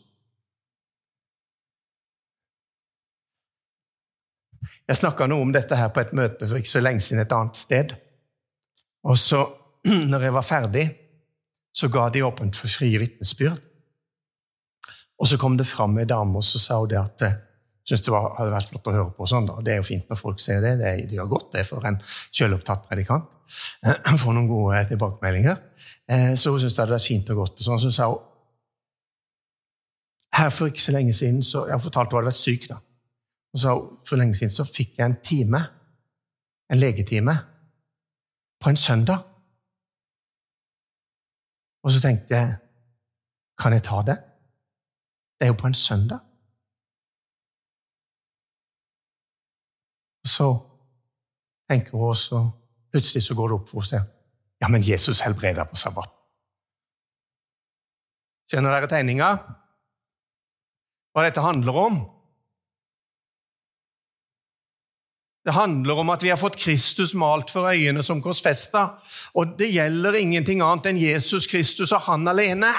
Jeg 4.89 4.97
snakka 4.97 5.27
noe 5.29 5.45
om 5.45 5.53
dette 5.53 5.77
her 5.77 5.91
på 5.93 6.01
et 6.01 6.15
møte 6.17 6.47
for 6.47 6.59
ikke 6.59 6.71
så 6.71 6.81
lenge 6.81 7.03
siden 7.05 7.21
et 7.21 7.35
annet 7.37 7.57
sted. 7.57 7.93
Og 9.05 9.17
så, 9.21 9.43
når 10.11 10.25
jeg 10.25 10.35
var 10.35 10.45
ferdig, 10.45 10.85
så 11.71 11.87
ga 11.93 12.07
de 12.09 12.25
åpent 12.25 12.57
for 12.57 12.71
frie 12.73 12.99
vitnesbyrd. 12.99 13.61
Og 15.19 15.29
så 15.29 15.37
kom 15.37 15.57
det 15.59 15.67
fram 15.69 15.97
ei 15.99 16.07
dame 16.09 16.39
og 16.39 16.45
så 16.47 16.61
sa 16.61 16.79
hun 16.81 16.89
det 16.89 16.99
at 16.99 17.27
syntes 17.89 18.05
det 18.05 18.13
var, 18.13 18.31
hadde 18.37 18.53
vært 18.53 18.71
flott 18.71 18.87
å 18.89 18.95
høre 18.95 19.11
på. 19.17 19.27
sånn 19.29 19.49
da. 19.49 19.57
Det 19.65 19.73
er 19.73 19.81
jo 19.81 19.87
fint 19.87 20.09
når 20.11 20.19
folk 20.19 20.41
ser 20.43 20.61
det. 20.63 20.75
Det, 20.79 20.95
de 21.09 21.17
gjør 21.17 21.29
godt 21.33 21.53
det 21.57 21.65
for 21.67 21.85
en 21.89 21.99
selvopptatt 22.05 22.87
predikant. 22.89 23.29
Får 24.21 24.35
noen 24.35 24.49
gode 24.49 24.83
tilbakemeldinger. 24.91 25.55
Eh, 26.09 26.33
så 26.37 26.53
hun 26.53 26.61
syntes 26.61 26.75
det 26.77 26.83
hadde 26.83 26.97
vært 26.97 27.07
fint 27.09 27.31
og 27.33 27.41
godt. 27.43 27.57
Så 27.57 27.71
sånn. 27.71 27.81
Så 27.81 27.93
sa 27.95 28.09
hun 28.11 28.25
her 30.39 30.53
for 30.53 30.69
ikke 30.69 30.83
så 30.83 30.93
lenge 30.93 31.13
siden 31.17 31.41
så, 31.43 31.65
Jeg 31.65 31.73
har 31.73 31.81
fortalt 31.83 32.13
hun 32.13 32.19
hadde 32.19 32.29
vært 32.29 32.39
syk. 32.39 32.69
da. 32.69 32.77
Hun 33.53 33.59
sa 33.63 33.73
For 34.05 34.21
lenge 34.21 34.37
siden 34.37 34.53
så 34.53 34.63
fikk 34.63 34.99
jeg 34.99 35.05
en 35.05 35.17
time, 35.23 35.63
en 36.69 36.79
legetime, 36.79 37.35
på 38.61 38.69
en 38.69 38.77
søndag. 38.77 39.25
Og 41.83 41.91
så 41.91 42.01
tenkte 42.03 42.35
jeg 42.35 42.57
Kan 43.59 43.73
jeg 43.73 43.83
ta 43.83 44.01
det? 44.07 44.15
Det 45.39 45.47
er 45.47 45.51
jo 45.51 45.57
på 45.59 45.67
en 45.67 45.73
søndag. 45.73 46.28
Og 50.29 50.33
så 50.33 50.47
tenker 51.69 51.97
hun 51.97 52.11
også 52.13 52.45
Plutselig 52.89 53.21
så 53.21 53.35
går 53.37 53.51
det 53.51 53.55
opp 53.59 53.67
for 53.69 53.85
henne. 53.85 54.07
Ja, 54.57 54.67
men 54.73 54.81
Jesus 54.81 55.19
helbreder 55.21 55.67
på 55.69 55.77
sabbat. 55.77 56.09
Skjønner 58.49 58.73
dere 58.73 58.89
tegninga? 58.89 59.27
Hva 61.13 61.25
dette 61.27 61.43
handler 61.45 61.77
om? 61.77 61.99
Det 65.45 65.53
handler 65.53 66.01
om 66.01 66.09
at 66.15 66.25
vi 66.25 66.31
har 66.33 66.41
fått 66.41 66.57
Kristus 66.57 67.13
malt 67.13 67.53
for 67.53 67.69
øyene 67.69 68.01
som 68.01 68.23
korsfesta. 68.25 68.87
Og 69.37 69.53
det 69.61 69.69
gjelder 69.69 70.17
ingenting 70.17 70.65
annet 70.65 70.89
enn 70.89 71.03
Jesus 71.03 71.45
Kristus 71.45 71.93
og 71.93 72.07
han 72.09 72.25
alene. 72.25 72.73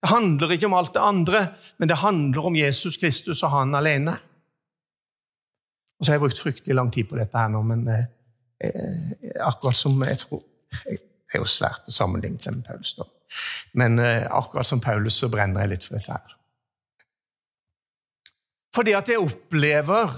Det 0.00 0.14
handler 0.16 0.56
ikke 0.56 0.72
om 0.72 0.80
alt 0.80 0.96
det 0.96 1.04
andre, 1.04 1.44
men 1.76 1.92
det 1.92 2.00
handler 2.00 2.48
om 2.48 2.56
Jesus 2.56 2.96
Kristus 2.96 3.44
og 3.44 3.52
han 3.52 3.76
alene. 3.76 4.16
Og 6.00 6.04
så 6.06 6.10
har 6.10 6.16
jeg 6.16 6.24
brukt 6.24 6.40
fryktelig 6.40 6.76
lang 6.76 6.90
tid 6.92 7.10
på 7.10 7.18
dette 7.20 7.36
her 7.36 7.52
nå, 7.52 7.60
men 7.68 7.84
eh, 7.92 8.06
eh 8.64 9.36
akkurat 9.44 9.76
som 9.76 10.02
jeg 10.04 10.18
tror 10.24 10.42
Det 10.90 11.36
er 11.38 11.42
jo 11.44 11.46
svært 11.46 11.86
å 11.86 11.92
sammenligne 11.94 12.40
seg 12.42 12.56
med 12.56 12.64
Paulus, 12.66 12.96
da. 12.98 13.04
Men 13.78 14.00
eh, 14.02 14.26
akkurat 14.26 14.66
som 14.66 14.80
Paulus 14.82 15.20
så 15.20 15.28
brenner 15.30 15.62
jeg 15.62 15.70
litt 15.70 15.84
for 15.86 15.94
dette 15.94 16.16
her. 16.16 16.32
Fordi 18.74 18.94
at 18.98 19.12
jeg 19.12 19.22
opplever 19.22 20.16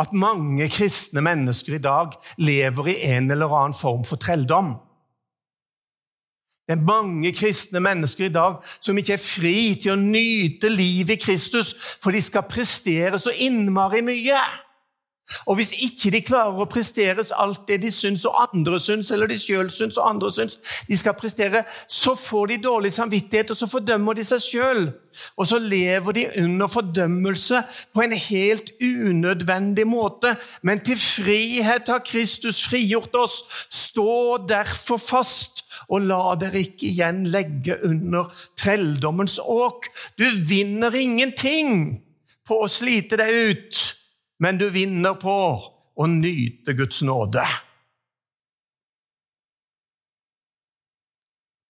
at 0.00 0.12
mange 0.12 0.68
kristne 0.68 1.22
mennesker 1.24 1.78
i 1.78 1.82
dag 1.82 2.12
lever 2.36 2.90
i 2.92 2.96
en 3.14 3.30
eller 3.30 3.52
annen 3.56 3.76
form 3.76 4.04
for 4.04 4.20
trelldom. 4.20 4.74
Det 6.64 6.78
er 6.78 6.86
mange 6.88 7.32
kristne 7.36 7.80
mennesker 7.84 8.26
i 8.26 8.32
dag 8.32 8.60
som 8.64 8.98
ikke 8.98 9.16
er 9.18 9.22
fri 9.22 9.56
til 9.80 9.94
å 9.94 10.00
nyte 10.00 10.70
livet 10.72 11.18
i 11.18 11.20
Kristus, 11.20 11.74
for 12.00 12.12
de 12.12 12.22
skal 12.24 12.46
prestere 12.48 13.20
så 13.20 13.32
innmari 13.32 14.00
mye. 14.04 14.40
Og 15.46 15.56
hvis 15.56 15.70
ikke 15.80 16.10
de 16.12 16.20
klarer 16.24 16.58
å 16.60 16.66
prestere 16.68 17.24
alt 17.40 17.62
det 17.68 17.78
de 17.80 17.90
syns 17.92 18.26
og 18.28 18.36
andre 18.42 18.76
syns, 18.80 19.08
eller 19.14 19.30
de 19.30 19.38
sjøl 19.40 19.70
syns 19.72 19.96
og 19.96 20.10
andre 20.10 20.28
syns 20.32 20.58
de 20.84 20.98
skal 21.00 21.16
prestere, 21.16 21.62
så 21.88 22.12
får 22.18 22.52
de 22.52 22.58
dårlig 22.66 22.92
samvittighet, 22.92 23.54
og 23.54 23.56
så 23.56 23.68
fordømmer 23.70 24.18
de 24.18 24.26
seg 24.28 24.44
sjøl. 24.44 24.82
Og 25.40 25.48
så 25.48 25.60
lever 25.62 26.18
de 26.18 26.26
under 26.42 26.68
fordømmelse 26.68 27.62
på 27.94 28.04
en 28.04 28.12
helt 28.26 28.74
unødvendig 28.84 29.88
måte. 29.88 30.34
Men 30.62 30.84
til 30.84 31.00
frihet 31.00 31.88
har 31.88 32.04
Kristus 32.04 32.60
frigjort 32.68 33.16
oss. 33.16 33.40
Stå 33.72 34.44
derfor 34.48 35.00
fast, 35.00 35.64
og 35.88 36.04
la 36.04 36.36
dere 36.40 36.66
ikke 36.66 36.90
igjen 36.90 37.24
legge 37.32 37.80
under 37.86 38.28
trelldommens 38.60 39.40
åk. 39.40 39.88
Du 40.20 40.26
vinner 40.48 40.92
ingenting 40.92 42.02
på 42.44 42.60
å 42.60 42.68
slite 42.68 43.16
deg 43.16 43.32
ut 43.32 43.84
men 44.42 44.58
du 44.58 44.66
vinner 44.70 45.14
på 45.20 45.36
å 45.94 46.06
nyte 46.10 46.74
Guds 46.74 47.02
nåde. 47.06 47.44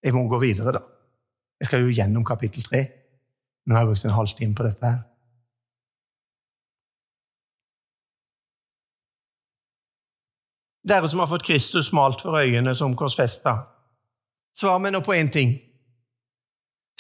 Jeg 0.05 0.13
må 0.17 0.27
gå 0.29 0.39
videre, 0.41 0.75
da. 0.77 0.85
Jeg 1.61 1.69
skal 1.69 1.85
jo 1.85 1.93
gjennom 1.97 2.25
kapittel 2.29 2.65
tre. 2.65 2.85
Nå 3.65 3.77
har 3.77 3.85
jeg 3.85 3.93
brukt 3.93 4.05
en 4.05 4.19
halvtime 4.19 4.57
på 4.57 4.67
dette. 4.67 4.87
her. 4.87 5.03
Dere 10.85 11.09
som 11.09 11.23
har 11.23 11.31
fått 11.31 11.47
Kristus 11.49 11.93
malt 11.97 12.21
for 12.21 12.37
øynene 12.37 12.75
som 12.77 12.93
korsfesta, 12.97 13.55
svar 14.53 14.83
meg 14.85 14.93
nå 14.93 15.01
på 15.01 15.15
én 15.17 15.31
ting. 15.33 15.57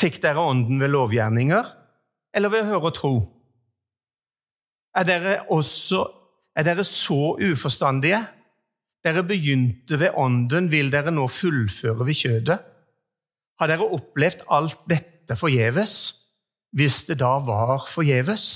Fikk 0.01 0.23
dere 0.23 0.41
Ånden 0.41 0.81
ved 0.81 0.89
lovgjerninger 0.95 1.69
eller 2.35 2.49
ved 2.49 2.65
å 2.65 2.71
høre 2.73 2.89
og 2.89 2.97
tro? 2.97 3.15
Er 4.95 5.05
dere 5.09 5.37
også 5.51 6.05
er 6.55 6.63
dere 6.63 6.85
så 6.87 7.35
uforstandige? 7.43 8.21
dere 9.05 9.25
begynte 9.25 9.99
ved 10.01 10.17
ånden, 10.17 10.71
vil 10.73 10.93
dere 10.93 11.13
nå 11.13 11.27
fullføre 11.29 12.07
ved 12.09 12.17
kjødet? 12.17 12.61
Har 13.61 13.71
dere 13.71 13.89
opplevd 13.97 14.47
alt 14.51 14.87
dette 14.91 15.37
forgjeves, 15.37 15.97
hvis 16.75 17.05
det 17.11 17.19
da 17.21 17.37
var 17.45 17.85
forgjeves? 17.91 18.47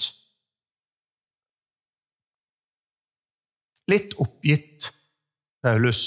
Litt 3.88 4.16
oppgitt, 4.20 4.88
Paulus. 5.64 6.00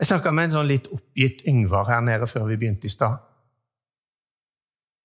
Jeg 0.00 0.08
snakka 0.08 0.32
med 0.32 0.48
en 0.48 0.54
sånn 0.54 0.70
litt 0.70 0.88
oppgitt 0.94 1.44
Yngvar 1.50 1.90
her 1.90 2.00
nede 2.02 2.26
før 2.30 2.48
vi 2.48 2.56
begynte 2.62 2.88
i 2.88 2.94
stad. 2.94 3.20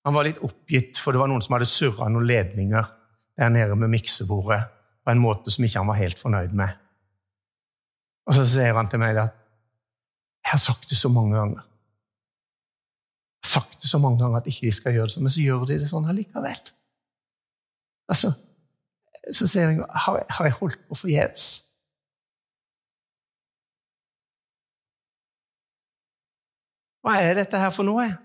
Han 0.05 0.13
var 0.13 0.27
litt 0.27 0.41
oppgitt, 0.45 0.99
for 1.01 1.15
det 1.15 1.21
var 1.21 1.29
noen 1.31 1.41
som 1.41 1.55
hadde 1.55 1.67
surra 1.69 2.07
noen 2.11 2.27
ledninger 2.29 2.89
der 3.35 3.51
nede 3.51 3.75
med 3.75 3.89
miksebordet 3.89 4.61
på 5.05 5.13
en 5.13 5.21
måte 5.21 5.53
som 5.53 5.65
ikke 5.65 5.81
han 5.81 5.89
var 5.89 5.97
helt 5.99 6.21
fornøyd 6.21 6.53
med. 6.57 6.77
Og 8.29 8.37
så 8.37 8.45
sier 8.49 8.77
han 8.77 8.89
til 8.89 9.01
meg 9.01 9.17
at 9.17 9.33
'Jeg 10.45 10.51
har 10.51 10.61
sagt 10.61 10.89
det 10.89 10.97
så 10.97 11.09
mange 11.09 11.37
ganger.' 11.37 11.65
Jeg 13.41 13.43
har 13.43 13.61
sagt 13.61 13.81
det 13.81 13.89
så 13.89 13.97
mange 13.97 14.19
ganger 14.19 14.37
at 14.37 14.47
ikke 14.47 14.65
de 14.65 14.71
skal 14.71 14.93
gjøre 14.93 15.05
det 15.05 15.13
sånn, 15.13 15.23
men 15.23 15.31
så 15.31 15.41
gjør 15.41 15.65
de 15.65 15.79
det 15.79 15.89
sånn 15.89 16.09
allikevel. 16.09 16.61
Altså, 18.09 18.33
så 19.33 19.47
sier 19.47 19.69
jeg 19.69 19.85
har, 19.89 20.17
jeg, 20.17 20.25
har 20.29 20.45
jeg 20.45 20.53
holdt 20.53 20.87
på 20.87 20.95
forgjeves? 20.95 21.45
Hva 27.01 27.21
er 27.21 27.33
dette 27.33 27.57
her 27.57 27.69
for 27.69 27.85
noe? 27.85 28.24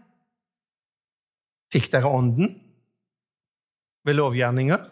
Fikk 1.70 1.90
dere 1.92 2.10
Ånden 2.10 2.50
ved 4.06 4.16
lovgjerninger, 4.16 4.82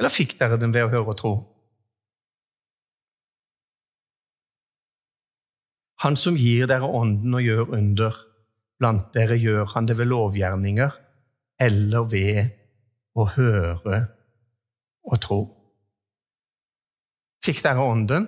eller 0.00 0.10
fikk 0.10 0.34
dere 0.40 0.58
den 0.58 0.72
ved 0.74 0.88
å 0.88 0.92
høre 0.92 1.12
og 1.12 1.18
tro? 1.20 1.32
Han 6.02 6.18
som 6.18 6.34
gir 6.34 6.66
dere 6.66 6.88
Ånden 6.88 7.38
og 7.38 7.44
gjør 7.46 7.76
under 7.78 8.16
blant 8.82 9.12
dere, 9.14 9.38
gjør 9.38 9.68
han 9.76 9.86
det 9.86 9.94
ved 10.00 10.10
lovgjerninger 10.10 10.96
eller 11.62 12.06
ved 12.10 12.40
å 13.14 13.28
høre 13.36 14.00
og 15.06 15.20
tro. 15.22 15.40
Fikk 17.42 17.62
dere 17.62 17.84
Ånden 17.86 18.26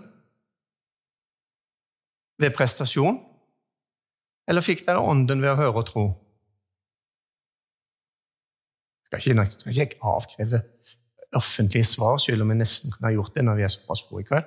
ved 2.39 2.55
prestasjon, 2.55 3.19
eller 4.47 4.63
fikk 4.63 4.85
dere 4.87 5.03
Ånden 5.03 5.43
ved 5.43 5.55
å 5.55 5.59
høre 5.59 5.83
og 5.83 5.89
tro? 5.91 6.05
Skal 9.21 9.45
ikke, 9.45 9.61
skal 9.65 9.87
ikke 9.87 10.13
avkreve 10.15 10.63
offentlige 11.35 11.87
svar, 11.89 12.19
selv 12.23 12.45
om 12.45 12.53
jeg 12.53 12.61
nesten 12.61 12.93
kunne 12.95 13.11
ha 13.11 13.15
gjort 13.15 13.35
det 13.35 13.45
når 13.47 13.59
vi 13.59 13.67
er 13.67 13.73
såpass 13.73 14.05
få 14.09 14.21
i 14.21 14.27
kveld. 14.29 14.47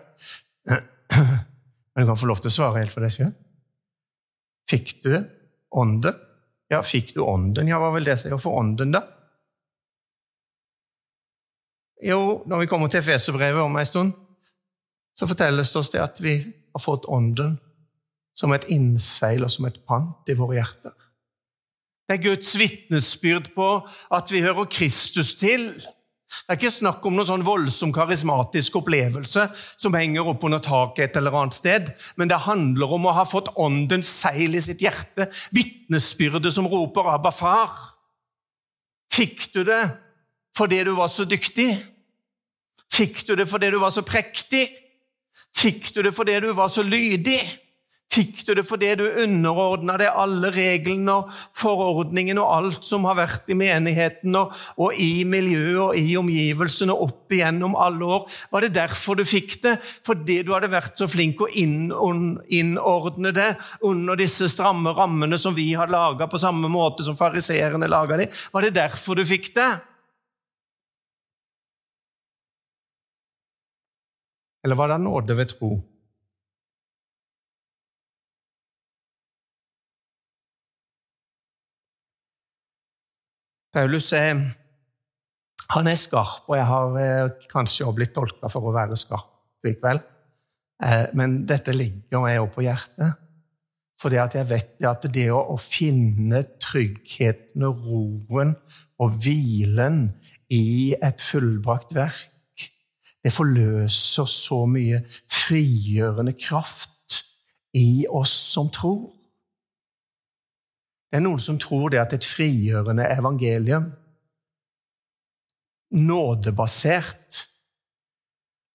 Men 1.93 2.06
du 2.06 2.10
kan 2.10 2.19
få 2.19 2.30
lov 2.30 2.39
til 2.41 2.51
å 2.51 2.56
svare 2.56 2.82
helt 2.82 2.93
for 2.93 3.03
deg 3.03 3.13
selv. 3.13 3.36
Fikk 4.69 4.97
du 5.03 5.13
ånden? 5.75 6.15
Ja, 6.71 6.82
fikk 6.84 7.13
du 7.15 7.23
ånden? 7.23 7.69
Ja, 7.71 7.80
hva 7.80 7.93
vil 7.95 8.08
det 8.08 8.17
si 8.21 8.32
å 8.34 8.39
få 8.41 8.53
ånden, 8.60 8.91
da? 8.95 9.03
Jo, 12.03 12.43
når 12.45 12.62
vi 12.62 12.69
kommer 12.69 12.91
til 12.93 13.01
Feserbrevet 13.01 13.63
om 13.63 13.77
en 13.80 13.89
stund, 13.89 14.12
så 15.17 15.25
fortelles 15.25 15.71
det 15.73 15.80
oss 15.80 15.89
det 15.93 16.03
at 16.03 16.19
vi 16.21 16.36
har 16.45 16.84
fått 16.84 17.08
ånden 17.10 17.56
som 18.38 18.53
et 18.53 18.67
innseil 18.69 19.41
og 19.47 19.49
som 19.49 19.65
et 19.65 19.80
pant 19.88 20.30
i 20.30 20.36
våre 20.38 20.60
hjerter. 20.60 20.93
Det 22.08 22.15
er 22.15 22.24
Guds 22.24 22.54
vitnesbyrd 22.56 23.52
på 23.56 23.70
at 24.15 24.32
vi 24.32 24.41
hører 24.41 24.70
Kristus 24.72 25.34
til. 25.36 25.74
Det 26.28 26.54
er 26.54 26.58
ikke 26.60 26.72
snakk 26.72 27.04
om 27.08 27.15
noen 27.15 27.28
sånn 27.28 27.43
voldsom 27.48 27.91
karismatisk 27.96 28.78
opplevelse 28.80 29.46
som 29.56 29.96
henger 29.96 30.28
opp 30.28 30.43
under 30.48 30.63
taket 30.63 31.10
et 31.10 31.20
eller 31.20 31.36
annet 31.36 31.56
sted, 31.56 31.91
men 32.20 32.32
det 32.32 32.41
handler 32.48 32.96
om 32.96 33.08
å 33.08 33.15
ha 33.15 33.24
fått 33.28 33.54
åndens 33.60 34.10
seil 34.22 34.56
i 34.56 34.63
sitt 34.63 34.84
hjerte, 34.84 35.28
vitnesbyrdet 35.56 36.52
som 36.56 36.67
roper 36.67 37.08
'Abba, 37.08 37.32
far'. 37.32 37.78
Fikk 39.12 39.54
du 39.54 39.63
det 39.63 39.84
fordi 40.58 40.84
du 40.84 40.96
var 40.96 41.08
så 41.08 41.24
dyktig? 41.26 41.70
Fikk 42.91 43.28
du 43.28 43.36
det 43.36 43.48
fordi 43.48 43.72
du 43.72 43.80
var 43.80 43.91
så 43.91 44.02
prektig? 44.02 44.67
Fikk 45.56 45.96
du 45.96 46.02
det 46.02 46.15
fordi 46.15 46.39
du 46.39 46.54
var 46.54 46.67
så 46.67 46.84
lydig? 46.84 47.39
Fikk 48.17 48.39
du 48.47 48.53
det 48.58 48.63
fordi 48.65 48.88
du 48.97 49.03
underordna 49.21 49.93
deg 50.01 50.15
alle 50.17 50.49
reglene 50.53 51.19
og 51.19 51.34
forordningene 51.58 52.41
og 52.41 52.53
alt 52.56 52.88
som 52.88 53.03
har 53.06 53.17
vært 53.19 53.49
i 53.53 53.58
menigheten 53.58 54.34
og, 54.39 54.56
og 54.82 54.95
i 54.97 55.21
miljøet 55.27 55.82
og 55.84 55.99
i 55.99 56.15
omgivelsene 56.17 56.95
opp 56.95 57.36
igjennom 57.36 57.75
alle 57.77 58.08
år? 58.15 58.23
Var 58.49 58.65
det 58.65 58.71
derfor 58.80 59.19
du 59.19 59.21
fikk 59.27 59.60
det? 59.65 59.75
Fordi 60.08 60.39
du 60.41 60.49
hadde 60.56 60.71
vært 60.71 60.97
så 60.97 61.06
flink 61.10 61.43
å 61.45 61.49
innordne 61.53 63.34
det 63.36 63.51
under 63.86 64.17
disse 64.17 64.49
stramme 64.49 64.95
rammene 64.97 65.38
som 65.38 65.53
vi 65.53 65.67
har 65.77 65.91
laga 65.93 66.25
på 66.32 66.41
samme 66.41 66.71
måte 66.73 67.06
som 67.06 67.19
fariseerne 67.19 67.89
laga 67.91 68.17
de? 68.17 68.25
Var 68.53 68.65
det 68.65 68.73
derfor 68.80 69.19
du 69.19 69.25
fikk 69.27 69.51
det? 69.60 69.69
Eller 74.65 74.75
var 74.75 74.89
det 74.89 74.97
nåde 75.06 75.38
ved 75.38 75.53
tro? 75.53 75.75
Paulus 83.73 84.12
er, 84.15 84.39
han 85.73 85.89
er 85.91 85.99
skarp, 85.99 86.45
og 86.47 86.56
jeg 86.58 86.67
har 86.69 86.99
eh, 87.01 87.47
kanskje 87.51 87.86
også 87.86 87.95
blitt 87.97 88.13
tolka 88.15 88.49
for 88.51 88.69
å 88.69 88.75
være 88.75 88.97
skarp 88.99 89.67
likevel. 89.67 89.99
Eh, 90.84 91.08
men 91.17 91.41
dette 91.49 91.75
ligger 91.75 92.23
meg 92.23 92.39
også 92.41 92.56
på 92.56 92.67
hjertet. 92.67 93.23
At 93.97 94.36
jeg 94.38 94.45
vet 94.45 94.86
at 94.86 95.06
det 95.10 95.25
å 95.34 95.56
finne 95.58 96.43
tryggheten 96.62 97.63
og 97.65 97.80
roen 97.88 98.53
og 99.01 99.15
hvilen 99.23 100.03
i 100.53 100.93
et 100.93 101.23
fullbrakt 101.23 101.95
verk, 101.97 102.67
det 103.25 103.34
forløser 103.34 104.30
så 104.30 104.62
mye 104.69 105.01
frigjørende 105.34 106.36
kraft 106.38 107.17
i 107.75 108.06
oss 108.06 108.36
som 108.53 108.69
tror. 108.71 109.16
Det 111.08 111.20
er 111.20 111.24
noen 111.24 111.39
som 111.39 111.60
tror 111.60 111.93
det 111.93 112.02
at 112.02 112.13
et 112.17 112.28
frigjørende 112.28 113.06
evangelium, 113.15 113.91
nådebasert, 115.96 117.46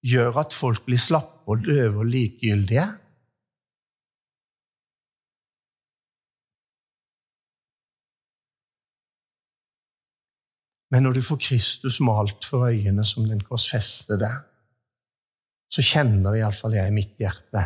gjør 0.03 0.41
at 0.41 0.57
folk 0.57 0.87
blir 0.87 0.99
slappe 0.99 1.53
og 1.53 1.61
døve 1.67 2.03
og 2.03 2.09
likegyldige. 2.09 2.87
Men 10.93 11.07
når 11.07 11.13
du 11.17 11.23
får 11.25 11.39
Kristus 11.41 12.01
malt 12.05 12.45
for 12.45 12.67
øynene 12.69 13.05
som 13.05 13.29
den 13.29 13.41
korsfestede, 13.45 14.33
så 15.73 15.85
kjenner 15.85 16.37
iallfall 16.37 16.75
jeg 16.77 16.89
i 16.89 16.97
mitt 16.97 17.15
hjerte 17.21 17.63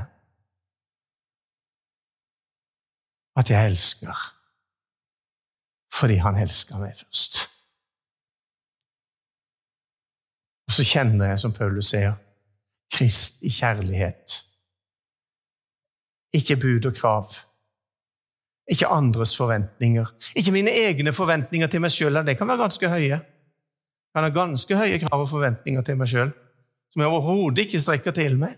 at 3.36 3.50
jeg 3.50 3.70
elsker 3.72 4.35
fordi 5.96 6.18
han 6.20 6.38
elska 6.40 6.78
meg 6.80 6.96
først. 6.98 7.42
Og 10.66 10.74
så 10.76 10.84
kjenner 10.84 11.32
jeg, 11.32 11.40
som 11.40 11.54
Paulus 11.56 11.92
sier, 11.94 12.16
Krist 12.92 13.42
i 13.42 13.50
kjærlighet. 13.50 14.36
Ikke 16.38 16.56
bud 16.60 16.86
og 16.86 16.94
krav. 16.94 17.32
Ikke 18.70 18.88
andres 18.94 19.34
forventninger. 19.36 20.12
Ikke 20.38 20.54
mine 20.54 20.70
egne 20.70 21.12
forventninger 21.12 21.70
til 21.70 21.82
meg 21.82 21.94
sjøl. 21.94 22.20
Det 22.26 22.36
kan 22.38 22.48
være 22.48 22.62
ganske 22.62 22.88
høye. 22.88 23.18
Jeg 23.18 24.14
kan 24.14 24.26
ha 24.26 24.30
ganske 24.34 24.78
høye 24.78 25.00
krav 25.02 25.24
og 25.24 25.30
forventninger 25.32 25.82
til 25.86 25.98
meg 25.98 26.12
sjøl 26.12 26.32
som 26.96 27.02
jeg 27.04 27.12
overhodet 27.12 27.66
ikke 27.66 27.80
strekker 27.80 28.14
til 28.16 28.38
meg 28.40 28.56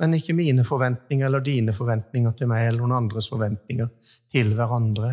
men 0.00 0.14
ikke 0.16 0.34
mine 0.34 0.64
forventninger 0.64 1.26
eller 1.26 1.44
dine 1.44 1.74
forventninger 1.76 2.32
til 2.38 2.50
meg 2.50 2.66
eller 2.68 2.82
noen 2.82 2.96
andres 2.96 3.28
forventninger 3.30 3.90
til 4.32 4.54
hverandre. 4.56 5.12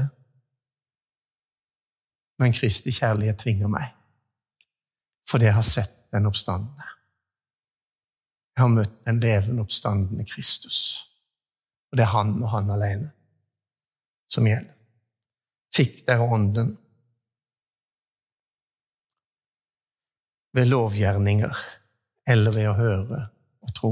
Men 2.39 2.55
Kristi 2.55 2.93
kjærlighet 2.95 3.41
tvinger 3.41 3.71
meg, 3.71 3.91
fordi 5.29 5.49
jeg 5.49 5.57
har 5.59 5.67
sett 5.67 5.95
den 6.13 6.29
oppstandende. 6.29 6.87
Jeg 8.55 8.63
har 8.63 8.73
møtt 8.73 8.95
den 9.07 9.19
levende 9.23 9.63
oppstandende 9.63 10.25
Kristus. 10.27 10.79
Og 11.91 11.97
det 11.97 12.05
er 12.05 12.13
han 12.13 12.35
og 12.41 12.51
han 12.53 12.69
alene 12.73 13.11
som 14.29 14.47
gjelder. 14.47 14.75
Fikk 15.73 16.01
dere 16.07 16.25
Ånden 16.25 16.73
ved 20.57 20.69
lovgjerninger 20.69 21.57
eller 22.29 22.55
ved 22.55 22.69
å 22.69 22.77
høre 22.77 23.21
og 23.63 23.73
tro? 23.77 23.91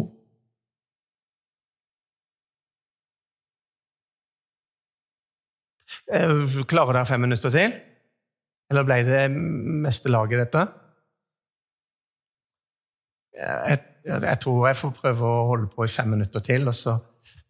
Klarer 6.08 6.96
dere 6.96 7.08
fem 7.10 7.24
minutter 7.26 7.52
til? 7.54 7.74
Eller 8.72 8.86
ble 8.88 9.00
det 9.08 9.24
meste 9.32 10.12
laget, 10.12 10.46
dette? 10.46 10.68
jeg, 13.38 13.80
jeg, 14.06 14.38
tror 14.42 14.68
jeg 14.68 14.78
får 14.80 14.94
prøve 14.98 15.30
å 15.30 15.46
holde 15.52 15.70
på 15.72 15.86
i 15.86 15.92
fem 15.92 16.10
minutter 16.16 16.44
til, 16.44 16.68
og 16.70 16.76
så, 16.76 16.96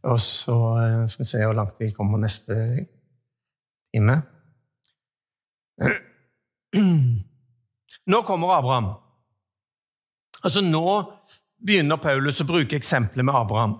og 0.08 0.20
så 0.22 0.56
eh, 0.82 1.04
skal 1.12 1.24
vi 1.24 1.30
se 1.32 1.44
hvor 1.46 1.58
langt 1.58 1.80
vi 1.82 1.94
kommer 1.96 2.22
neste 2.22 2.58
time. 3.94 4.16
Nå 8.12 8.22
kommer 8.28 8.56
Abraham. 8.58 8.94
Altså 10.44 10.62
Nå 10.64 10.86
begynner 11.58 12.00
Paulus 12.02 12.42
å 12.44 12.48
bruke 12.48 12.78
eksempelet 12.78 13.26
med 13.26 13.36
Abraham. 13.36 13.78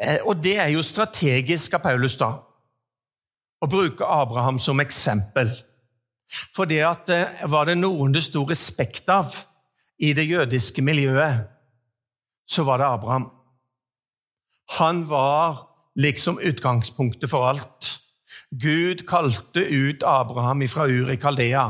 Eh, 0.00 0.20
og 0.24 0.40
det 0.42 0.56
er 0.62 0.70
jo 0.74 0.82
strategisk 0.84 1.76
av 1.76 1.84
Paulus 1.84 2.16
da, 2.20 2.32
å 3.60 3.68
bruke 3.68 4.06
Abraham 4.06 4.58
som 4.58 4.80
eksempel. 4.80 5.52
For 6.54 6.68
det 6.70 6.80
at 6.86 7.10
eh, 7.12 7.46
var 7.50 7.68
det 7.68 7.78
noen 7.80 8.14
det 8.14 8.22
sto 8.24 8.44
respekt 8.48 9.10
av 9.12 9.34
i 10.00 10.12
det 10.16 10.24
jødiske 10.28 10.82
miljøet, 10.84 11.48
så 12.48 12.64
var 12.66 12.80
det 12.80 12.88
Abraham. 12.88 13.28
Han 14.78 15.04
var 15.10 15.66
liksom 15.98 16.38
utgangspunktet 16.38 17.30
for 17.30 17.50
alt. 17.50 17.90
Gud 18.50 19.04
kalte 19.08 19.62
ut 19.66 20.02
Abraham 20.06 20.64
fra 20.70 20.86
Ur 20.90 21.10
i 21.12 21.18
Kaldea, 21.20 21.66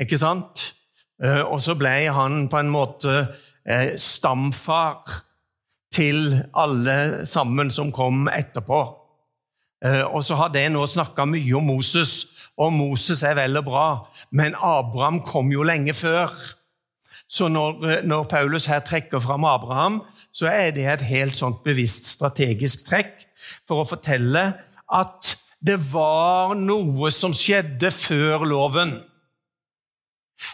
ikke 0.00 0.18
sant? 0.20 0.66
Eh, 1.22 1.44
og 1.44 1.60
så 1.62 1.76
ble 1.78 1.94
han 2.12 2.48
på 2.50 2.60
en 2.60 2.72
måte 2.72 3.22
stamfar 4.00 5.04
til 5.92 6.32
alle 6.56 7.26
sammen 7.28 7.68
som 7.70 7.92
kom 7.92 8.24
etterpå. 8.32 8.78
Eh, 9.84 10.04
og 10.04 10.24
så 10.24 10.36
har 10.36 10.52
det 10.52 10.66
nå 10.72 10.84
snakka 10.86 11.24
mye 11.28 11.56
om 11.56 11.68
Moses, 11.72 12.14
og 12.60 12.72
Moses 12.76 13.22
er 13.24 13.38
vel 13.38 13.56
og 13.56 13.64
bra, 13.64 13.86
men 14.36 14.56
Abraham 14.56 15.22
kom 15.24 15.52
jo 15.52 15.64
lenge 15.64 15.94
før. 15.96 16.32
Så 17.30 17.48
når, 17.48 17.84
eh, 17.88 18.02
når 18.04 18.28
Paulus 18.30 18.66
her 18.66 18.80
trekker 18.80 19.18
fram 19.18 19.44
Abraham, 19.44 20.02
så 20.32 20.46
er 20.46 20.70
det 20.70 20.86
et 20.86 21.02
helt 21.02 21.36
sånt 21.36 21.64
bevisst 21.64 22.06
strategisk 22.12 22.86
trekk 22.86 23.24
for 23.66 23.82
å 23.82 23.88
fortelle 23.88 24.44
at 24.92 25.36
det 25.64 25.78
var 25.92 26.54
noe 26.54 27.10
som 27.10 27.32
skjedde 27.36 27.90
før 27.92 28.44
loven. 28.48 28.94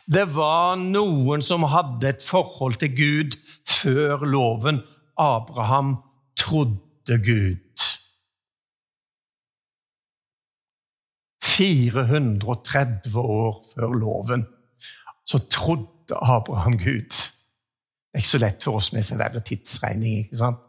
Det 0.06 0.24
var 0.34 0.78
noen 0.80 1.42
som 1.42 1.66
hadde 1.70 2.08
et 2.08 2.22
forhold 2.22 2.78
til 2.82 2.94
Gud 2.94 3.36
før 3.66 4.26
loven, 4.26 4.82
Abraham 5.18 5.96
trodde 6.38 7.18
Gud. 7.22 7.65
430 11.56 13.16
år 13.16 13.56
før 13.74 13.96
loven 13.96 14.44
så 15.26 15.40
trodde 15.50 16.18
Abraham 16.22 16.76
Gud. 16.78 17.10
Det 17.10 18.14
er 18.14 18.22
ikke 18.22 18.28
så 18.28 18.42
lett 18.42 18.62
for 18.64 18.78
oss 18.78 18.92
med 18.94 19.04
sånn 19.04 19.24
tidsregning. 19.44 20.20
ikke 20.24 20.38
sant? 20.38 20.62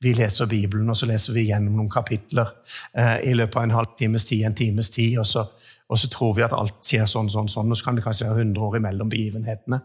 Vi 0.00 0.12
leser 0.14 0.46
Bibelen, 0.46 0.90
og 0.90 0.96
så 0.96 1.08
leser 1.10 1.34
vi 1.34 1.48
gjennom 1.48 1.80
noen 1.80 1.90
kapitler 1.90 2.52
eh, 2.94 3.24
i 3.30 3.32
løpet 3.34 3.58
av 3.58 3.66
en 3.66 3.74
halvtimes 3.74 4.28
tid, 4.28 4.44
en 4.46 4.54
times 4.54 4.92
tid, 4.94 5.16
og 5.18 5.26
så, 5.26 5.42
og 5.88 5.98
så, 5.98 6.10
tror 6.12 6.36
vi 6.36 6.44
at 6.46 6.54
alt 6.54 6.78
skjer 6.84 7.08
sånn, 7.10 7.30
sånn, 7.32 7.50
sånn, 7.50 7.72
og 7.72 7.78
så 7.78 7.88
kan 7.88 7.98
det 7.98 8.04
kanskje 8.04 8.28
være 8.28 8.44
100 8.44 8.66
år 8.68 8.78
imellom 8.78 9.10
begivenhetene. 9.10 9.80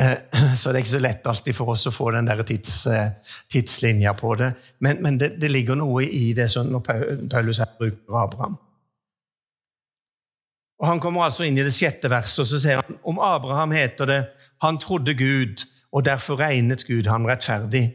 Eh, 0.00 0.14
så 0.58 0.70
det 0.70 0.78
er 0.78 0.86
ikke 0.86 0.94
så 0.94 1.02
lett 1.04 1.28
alltid 1.28 1.58
for 1.58 1.74
oss 1.74 1.84
å 1.90 1.92
få 1.92 2.08
den 2.16 2.30
der 2.30 2.40
tids, 2.48 2.78
eh, 2.88 3.34
tidslinja 3.52 4.14
på 4.16 4.32
det. 4.40 4.54
Men, 4.86 5.02
men 5.04 5.20
det, 5.20 5.34
det, 5.42 5.52
ligger 5.52 5.76
noe 5.76 6.06
i 6.06 6.30
det 6.38 6.48
som 6.54 6.72
Paulus 6.80 7.60
her 7.60 7.74
bruker 7.76 8.22
Abraham. 8.22 8.56
Og 10.78 10.86
Han 10.86 11.00
kommer 11.00 11.24
altså 11.26 11.44
inn 11.44 11.58
i 11.58 11.64
det 11.66 11.74
sjette 11.74 12.10
verset, 12.10 12.44
og 12.44 12.50
så 12.50 12.60
sier 12.62 12.82
han 12.82 12.98
om 13.02 13.18
Abraham 13.18 13.72
heter 13.74 14.06
det 14.06 14.20
han 14.62 14.78
trodde 14.78 15.14
Gud, 15.14 15.64
og 15.92 16.04
derfor 16.04 16.38
regnet 16.38 16.86
Gud 16.86 17.06
ham 17.10 17.26
rettferdig. 17.26 17.88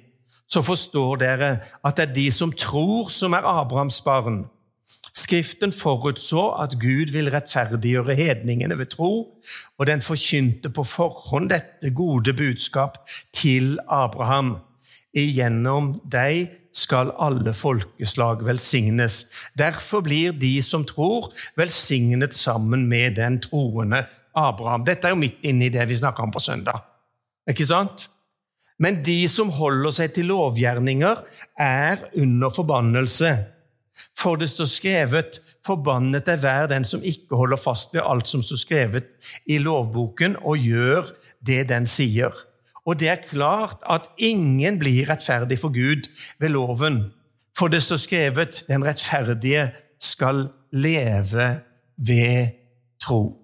Så 0.47 0.61
forstår 0.61 1.21
dere 1.21 1.51
at 1.85 1.97
det 1.97 2.09
er 2.09 2.13
de 2.15 2.25
som 2.31 2.51
tror, 2.51 3.07
som 3.09 3.33
er 3.33 3.47
Abrahams 3.47 4.01
barn. 4.01 4.43
Skriften 5.13 5.71
forutså 5.71 6.47
at 6.59 6.75
Gud 6.81 7.13
vil 7.13 7.29
rettferdiggjøre 7.31 8.15
hedningene 8.15 8.77
ved 8.79 8.91
tro, 8.91 9.39
og 9.77 9.87
den 9.87 10.01
forkynte 10.01 10.69
på 10.73 10.83
forhånd 10.83 11.51
dette 11.53 11.93
gode 11.95 12.33
budskap 12.33 12.97
til 13.33 13.77
Abraham. 13.87 14.57
Igjennom 15.13 15.93
deg 16.11 16.49
skal 16.93 17.10
alle 17.17 17.56
folkeslag 17.58 18.43
velsignes. 18.45 19.23
Derfor 19.58 20.03
blir 20.06 20.36
de 20.38 20.60
som 20.62 20.84
tror, 20.86 21.32
velsignet 21.58 22.36
sammen 22.38 22.86
med 22.89 23.15
den 23.17 23.39
troende 23.41 24.03
Abraham. 24.38 24.86
Dette 24.86 25.10
er 25.10 25.15
jo 25.15 25.21
midt 25.23 25.41
inne 25.41 25.65
i 25.67 25.73
det 25.73 25.88
vi 25.89 25.97
snakka 25.97 26.21
om 26.21 26.34
på 26.34 26.43
søndag. 26.43 26.84
Ikke 27.49 27.65
sant? 27.65 28.12
Men 28.77 29.01
de 29.06 29.23
som 29.29 29.49
holder 29.53 29.95
seg 29.95 30.13
til 30.13 30.29
lovgjerninger, 30.29 31.17
er 31.58 32.06
under 32.21 32.53
forbannelse. 32.53 33.34
For 34.17 34.38
det 34.38 34.51
står 34.53 34.69
skrevet:" 34.69 35.41
Forbannet 35.65 36.27
er 36.27 36.41
hver 36.41 36.67
den 36.67 36.84
som 36.84 37.01
ikke 37.01 37.38
holder 37.39 37.58
fast 37.58 37.93
ved 37.95 38.03
alt 38.06 38.27
som 38.27 38.41
står 38.41 38.60
skrevet 38.60 39.06
i 39.47 39.58
lovboken, 39.58 40.36
og 40.43 40.58
gjør 40.58 41.10
det 41.41 41.69
den 41.69 41.86
sier. 41.89 42.34
Og 42.85 42.99
det 42.99 43.09
er 43.09 43.27
klart 43.29 43.83
at 43.89 44.09
ingen 44.17 44.79
blir 44.79 45.07
rettferdig 45.09 45.59
for 45.59 45.71
Gud 45.71 46.09
ved 46.39 46.49
loven. 46.49 47.13
For 47.57 47.67
det 47.67 47.83
står 47.83 47.97
skrevet:" 47.97 48.63
Den 48.67 48.85
rettferdige 48.85 49.71
skal 49.99 50.49
leve 50.71 51.61
ved 51.97 52.47
tro. 52.99 53.39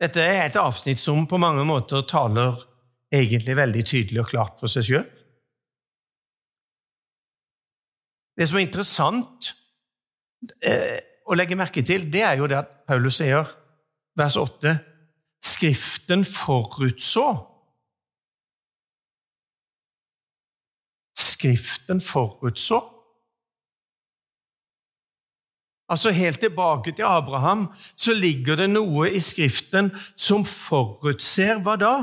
Dette 0.00 0.22
er 0.24 0.46
et 0.46 0.56
avsnitt 0.56 0.98
som 0.98 1.26
på 1.28 1.36
mange 1.36 1.64
måter 1.68 2.00
taler 2.08 2.56
egentlig 3.12 3.56
veldig 3.56 3.82
tydelig 3.84 4.22
og 4.22 4.30
klart 4.30 4.60
for 4.60 4.72
seg 4.72 4.86
sjøl. 4.86 5.08
Det 8.40 8.46
som 8.48 8.56
er 8.56 8.64
interessant 8.64 9.50
eh, 10.64 10.96
å 11.28 11.36
legge 11.36 11.58
merke 11.60 11.82
til, 11.84 12.06
det 12.08 12.22
er 12.24 12.38
jo 12.40 12.46
det 12.48 12.56
at 12.62 12.70
Paulus 12.88 13.18
sier, 13.20 13.44
vers 14.16 14.36
8, 14.40 14.72
Skriften 15.44 16.24
forutså 16.24 17.26
Skriften 21.16 22.00
forutså 22.04 22.80
Altså 25.92 26.12
Helt 26.16 26.40
tilbake 26.40 26.92
til 26.96 27.04
Abraham 27.08 27.66
så 27.76 28.16
ligger 28.16 28.56
det 28.62 28.70
noe 28.72 29.10
i 29.12 29.20
Skriften 29.20 29.92
som 30.16 30.44
forutser 30.48 31.60
hva 31.60 31.76
da? 31.80 31.94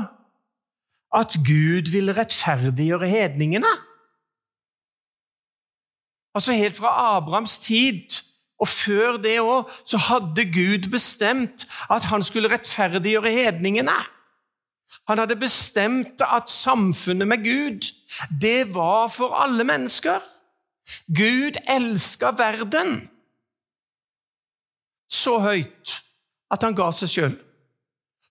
At 1.14 1.38
Gud 1.42 1.90
vil 1.90 2.12
rettferdiggjøre 2.14 3.08
hedningene. 3.08 3.70
Altså 6.34 6.52
Helt 6.52 6.76
fra 6.76 7.16
Abrahams 7.16 7.58
tid 7.58 8.20
og 8.58 8.68
før 8.68 9.18
det 9.22 9.38
òg 9.40 9.70
så 9.86 9.98
hadde 10.08 10.44
Gud 10.50 10.88
bestemt 10.90 11.66
at 11.90 12.08
han 12.10 12.24
skulle 12.26 12.50
rettferdiggjøre 12.50 13.30
hedningene. 13.30 13.94
Han 15.08 15.18
hadde 15.20 15.36
bestemt 15.36 16.22
at 16.24 16.50
samfunnet 16.50 17.28
med 17.28 17.44
Gud, 17.44 17.86
det 18.40 18.74
var 18.74 19.06
for 19.08 19.34
alle 19.34 19.64
mennesker. 19.64 20.18
Gud 21.14 21.60
elska 21.68 22.32
verden 22.38 23.10
så 25.12 25.38
høyt 25.38 25.98
at 26.50 26.62
han 26.64 26.76
ga 26.76 26.88
seg 26.94 27.12
sjøl. 27.12 27.36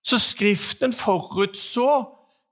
Så 0.07 0.19
Skriften 0.23 0.93
forutså 0.95 1.91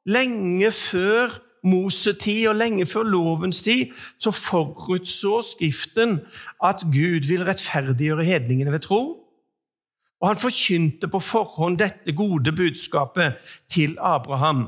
lenge 0.06 0.72
før 0.72 1.34
Mosetid 1.66 2.48
og 2.52 2.56
lenge 2.60 2.86
før 2.86 3.04
lovens 3.10 3.62
tid, 3.66 3.92
så 4.20 4.32
forutså 4.32 5.42
Skriften 5.50 6.20
at 6.64 6.86
Gud 6.94 7.28
vil 7.28 7.46
rettferdiggjøre 7.48 8.26
hedningene 8.26 8.72
ved 8.72 8.86
tro. 8.86 9.02
Og 10.22 10.28
han 10.32 10.40
forkynte 10.40 11.10
på 11.12 11.20
forhånd 11.20 11.78
dette 11.82 12.14
gode 12.16 12.54
budskapet 12.56 13.42
til 13.70 13.98
Abraham. 14.02 14.68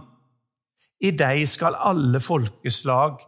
I 1.02 1.12
deg 1.14 1.46
skal 1.50 1.78
alle 1.78 2.20
folkeslag 2.20 3.22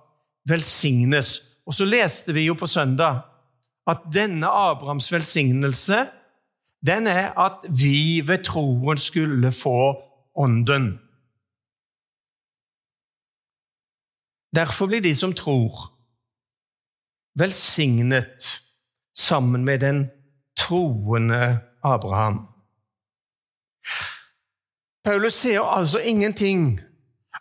velsignes. 0.49 1.36
Og 1.65 1.74
så 1.78 1.86
leste 1.86 2.34
vi 2.34 2.47
jo 2.49 2.57
på 2.57 2.67
søndag 2.67 3.22
at 3.89 4.05
denne 4.13 4.49
Abrahams 4.49 5.11
velsignelse 5.13 6.05
den 6.86 7.07
er 7.07 7.34
at 7.39 7.65
vi 7.82 8.22
ved 8.26 8.43
troen 8.47 8.97
skulle 8.97 9.51
få 9.51 10.05
Ånden. 10.39 10.99
Derfor 14.56 14.88
blir 14.88 15.02
de 15.02 15.16
som 15.16 15.34
tror, 15.34 15.91
velsignet 17.39 18.62
sammen 19.16 19.66
med 19.66 19.80
den 19.80 20.10
troende 20.58 21.60
Abraham. 21.84 22.47
Paulus 25.04 25.34
sier 25.34 25.64
altså 25.64 26.02
ingenting 26.04 26.80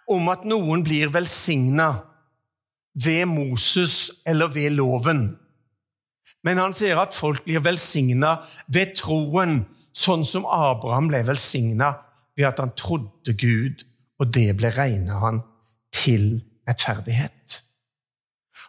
om 0.08 0.28
at 0.28 0.44
noen 0.48 0.84
blir 0.86 1.10
velsigna 1.12 1.88
ved 3.04 3.26
Moses 3.26 4.22
eller 4.26 4.52
ved 4.52 4.70
loven. 4.76 5.36
Men 6.44 6.60
han 6.60 6.74
sier 6.76 7.00
at 7.00 7.16
folk 7.16 7.44
blir 7.44 7.62
velsigna 7.64 8.38
ved 8.72 8.94
troen, 8.98 9.62
sånn 9.96 10.24
som 10.28 10.46
Abraham 10.46 11.08
ble 11.10 11.24
velsigna 11.26 11.94
ved 12.38 12.46
at 12.52 12.60
han 12.62 12.74
trodde 12.78 13.34
Gud, 13.34 13.82
og 14.20 14.30
det 14.34 14.52
ble 14.58 14.70
regna 14.76 15.18
han 15.22 15.42
til 15.94 16.44
rettferdighet. 16.68 17.58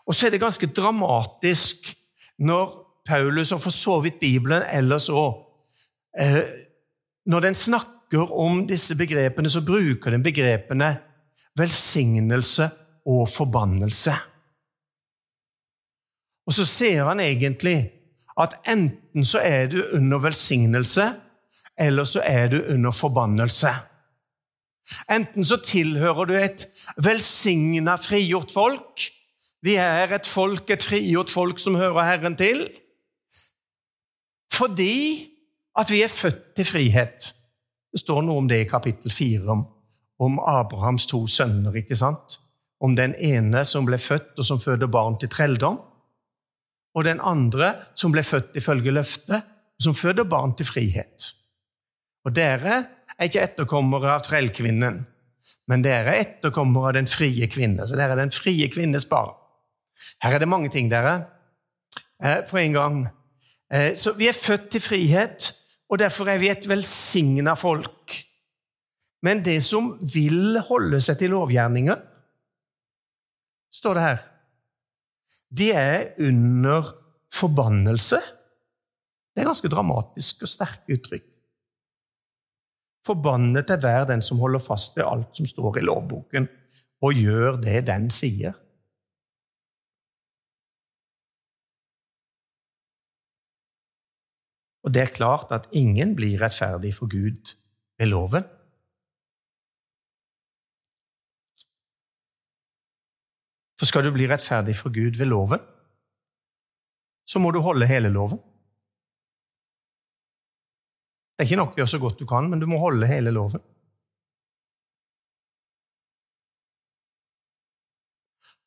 Og 0.07 0.15
så 0.15 0.27
er 0.27 0.33
det 0.33 0.41
ganske 0.41 0.67
dramatisk 0.67 1.91
når 2.39 2.71
Paulus, 3.05 3.51
og 3.51 3.61
for 3.61 3.73
så 3.73 3.99
vidt 4.03 4.19
Bibelen 4.21 4.63
ellers 4.73 5.09
òg, 5.09 5.37
eh, 6.19 6.41
når 7.25 7.39
den 7.45 7.55
snakker 7.55 8.31
om 8.31 8.65
disse 8.67 8.95
begrepene, 8.97 9.49
så 9.49 9.65
bruker 9.65 10.11
den 10.11 10.23
begrepene 10.23 10.95
velsignelse 11.57 12.69
og 13.05 13.29
forbannelse. 13.29 14.13
Og 16.47 16.53
så 16.53 16.65
ser 16.65 17.05
han 17.05 17.19
egentlig 17.19 17.91
at 18.39 18.55
enten 18.67 19.25
så 19.25 19.41
er 19.43 19.67
du 19.67 19.83
under 19.93 20.17
velsignelse, 20.17 21.11
eller 21.79 22.03
så 22.03 22.21
er 22.25 22.47
du 22.47 22.63
under 22.73 22.91
forbannelse. 22.91 23.73
Enten 25.11 25.45
så 25.45 25.59
tilhører 25.61 26.29
du 26.29 26.35
et 26.39 26.65
velsigna, 27.03 27.97
frigjort 28.01 28.53
folk. 28.53 29.05
Vi 29.65 29.75
er 29.75 30.13
et 30.15 30.27
folk, 30.27 30.69
et 30.69 30.83
frigjort 30.83 31.29
folk 31.29 31.59
som 31.59 31.75
hører 31.75 32.07
Herren 32.07 32.37
til. 32.39 32.63
Fordi 34.53 35.27
at 35.79 35.91
vi 35.91 36.01
er 36.03 36.11
født 36.11 36.55
til 36.55 36.65
frihet. 36.65 37.33
Det 37.91 38.01
står 38.01 38.23
noe 38.25 38.43
om 38.43 38.47
det 38.49 38.63
i 38.63 38.69
kapittel 38.69 39.11
4, 39.11 39.45
om, 39.49 39.65
om 40.19 40.39
Abrahams 40.39 41.05
to 41.09 41.25
sønner. 41.27 41.75
ikke 41.75 41.95
sant? 41.95 42.39
Om 42.81 42.95
den 42.95 43.15
ene 43.15 43.65
som 43.65 43.85
ble 43.87 43.97
født, 43.97 44.37
og 44.37 44.45
som 44.45 44.59
føder 44.59 44.87
barn 44.87 45.17
til 45.19 45.29
trelldom, 45.29 45.79
og 46.95 47.05
den 47.05 47.19
andre 47.21 47.75
som 47.95 48.11
ble 48.11 48.23
født 48.23 48.55
ifølge 48.57 48.91
løftet, 48.91 49.43
og 49.79 49.83
som 49.83 49.95
føder 49.95 50.27
barn 50.27 50.55
til 50.57 50.65
frihet. 50.65 51.29
Og 52.25 52.35
dere 52.35 52.83
er 53.19 53.27
ikke 53.27 53.43
etterkommere 53.43 54.13
av 54.15 54.23
trellkvinnen, 54.23 55.01
men 55.67 55.83
dere 55.83 56.13
er 56.13 56.23
etterkommere 56.23 56.91
av 56.91 56.97
den 56.99 57.09
frie 57.09 57.49
kvinne. 57.51 57.87
Så 57.87 57.97
dere 57.99 58.15
er 58.15 58.23
den 58.23 58.33
frie 58.33 58.69
kvinnes 58.71 59.07
barn. 59.09 59.35
Her 60.23 60.37
er 60.37 60.43
det 60.43 60.49
mange 60.49 60.71
ting, 60.71 60.87
dere, 60.91 61.27
eh, 62.23 62.41
på 62.47 62.57
en 62.61 62.73
gang. 62.73 62.99
Eh, 63.71 63.93
så 63.95 64.15
vi 64.15 64.29
er 64.29 64.37
født 64.37 64.69
til 64.71 64.81
frihet, 64.81 65.51
og 65.89 65.99
derfor 65.99 66.29
er 66.29 66.39
vi 66.39 66.49
et 66.49 66.69
velsigna 66.69 67.55
folk. 67.59 68.15
Men 69.21 69.43
det 69.43 69.59
som 69.63 69.97
vil 70.13 70.61
holde 70.69 71.01
seg 71.03 71.19
til 71.19 71.33
lovgjerninger, 71.35 71.99
står 73.73 73.93
det 73.97 74.03
her, 74.03 74.21
de 75.49 75.71
er 75.75 76.13
under 76.23 76.93
forbannelse. 77.33 78.19
Det 79.35 79.43
er 79.43 79.49
ganske 79.49 79.71
dramatisk 79.71 80.45
og 80.45 80.51
sterke 80.51 80.95
uttrykk. 80.95 81.25
Forbannet 83.09 83.71
er 83.73 83.79
hver 83.81 84.03
den 84.05 84.21
som 84.21 84.37
holder 84.37 84.61
fast 84.61 84.97
ved 84.97 85.07
alt 85.09 85.37
som 85.37 85.47
står 85.49 85.79
i 85.79 85.85
lovboken, 85.87 86.45
og 87.01 87.17
gjør 87.17 87.55
det 87.63 87.79
den 87.87 88.09
sier. 88.13 88.53
Og 94.85 94.93
det 94.93 95.01
er 95.01 95.15
klart 95.15 95.49
at 95.57 95.65
ingen 95.73 96.13
blir 96.15 96.37
rettferdig 96.41 96.93
for 96.99 97.09
Gud 97.09 97.55
ved 97.97 98.11
loven. 98.13 98.45
For 103.79 103.89
skal 103.89 104.05
du 104.05 104.13
bli 104.13 104.29
rettferdig 104.29 104.77
for 104.77 104.93
Gud 104.93 105.17
ved 105.17 105.31
loven, 105.33 105.65
så 107.25 107.41
må 107.41 107.51
du 107.51 107.59
holde 107.65 107.89
hele 107.89 108.09
loven. 108.13 108.37
Det 111.39 111.45
er 111.45 111.47
ikke 111.53 111.57
nok 111.61 111.69
å 111.71 111.79
gjøre 111.79 111.87
så 111.87 111.97
godt 112.03 112.19
du 112.19 112.25
kan, 112.27 112.49
men 112.51 112.59
du 112.59 112.65
må 112.67 112.77
holde 112.81 113.07
hele 113.07 113.31
loven. 113.31 113.61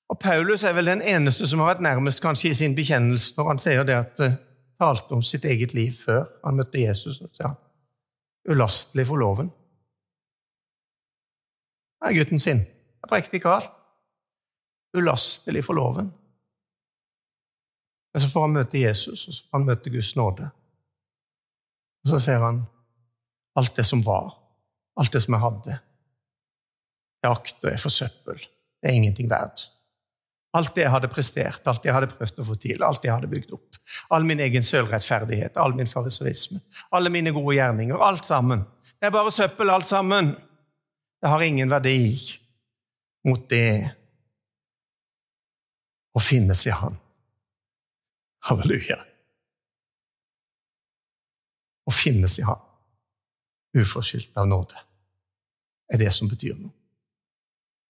Og 0.09 0.16
Paulus 0.20 0.64
er 0.64 0.73
vel 0.73 0.89
den 0.89 1.03
eneste 1.05 1.45
som 1.51 1.61
har 1.61 1.75
vært 1.75 1.85
nærmest 1.85 2.23
kanskje 2.25 2.49
i 2.49 2.57
sin 2.57 2.77
bekjennelse 2.77 3.35
når 3.37 3.51
han 3.51 3.61
sier 3.61 3.85
det 3.85 3.99
at 3.99 4.23
han 4.25 4.39
talte 4.81 5.12
om 5.12 5.20
sitt 5.20 5.45
eget 5.45 5.75
liv 5.77 5.93
før 5.93 6.25
han 6.47 6.57
møtte 6.62 6.81
Jesus. 6.81 7.18
Så 7.20 7.29
sier 7.37 7.51
han, 7.51 7.61
ulastelig 8.49 9.05
for 9.11 9.20
loven. 9.20 9.53
Det 12.01 12.09
er 12.09 12.18
gutten 12.23 12.41
sin. 12.41 12.64
Det 12.64 13.05
er 13.05 13.12
prektig 13.12 13.43
kar. 13.45 13.68
Ulastelig 14.97 15.66
for 15.68 15.77
loven. 15.77 16.09
Men 18.16 18.25
så 18.25 18.33
får 18.33 18.49
han 18.49 18.57
møte 18.57 18.81
Jesus, 18.81 19.29
og 19.29 19.37
så 19.37 19.45
får 19.45 19.61
han 19.61 19.70
møte 19.75 19.93
Guds 19.93 20.16
nåde. 20.16 20.49
Og 22.03 22.11
så 22.11 22.20
ser 22.22 22.42
han 22.42 22.64
alt 23.59 23.76
det 23.76 23.84
som 23.86 24.03
var, 24.05 24.32
alt 24.98 25.12
det 25.12 25.22
som 25.24 25.36
jeg 25.36 25.44
hadde. 25.44 25.76
Jeg 27.22 27.30
akter 27.30 27.78
for 27.78 27.94
søppel. 27.94 28.40
Det 28.82 28.90
er 28.90 28.98
ingenting 28.98 29.30
verdt. 29.30 29.68
Alt 30.53 30.74
det 30.76 30.82
jeg 30.82 30.92
hadde 30.92 31.09
prestert, 31.09 31.62
alt 31.70 31.80
det 31.80 31.88
jeg 31.88 31.96
hadde 31.96 32.11
prøvd 32.11 32.40
å 32.42 32.44
få 32.44 32.57
til, 32.61 32.82
alt 32.84 33.00
det 33.00 33.09
jeg 33.09 33.14
hadde 33.14 33.30
bygd 33.30 33.55
opp. 33.57 33.78
All 34.12 34.26
min 34.28 34.42
egen 34.44 34.66
sølvrettferdighet, 34.66 35.57
all 35.57 35.72
min 35.78 35.88
fariserisme, 35.88 36.61
alle 36.92 37.12
mine 37.12 37.32
gode 37.32 37.55
gjerninger. 37.57 38.03
Alt 38.05 38.28
sammen. 38.28 38.66
Det 38.98 39.09
er 39.09 39.14
bare 39.14 39.32
søppel, 39.32 39.72
alt 39.72 39.88
sammen. 39.88 40.34
Det 41.22 41.30
har 41.30 41.46
ingen 41.46 41.70
verdi 41.72 42.03
mot 43.30 43.46
det 43.48 43.94
å 46.12 46.20
finnes 46.20 46.66
i 46.66 46.74
Han. 46.82 46.98
Halleluja 48.50 48.98
og 51.87 51.95
finnes 51.97 52.39
i 52.39 52.47
ham. 52.47 52.61
Uforskyldt 53.78 54.37
av 54.37 54.49
nåde. 54.49 54.76
er 55.93 55.99
det 56.01 56.12
som 56.14 56.28
betyr 56.28 56.55
noe. 56.57 56.72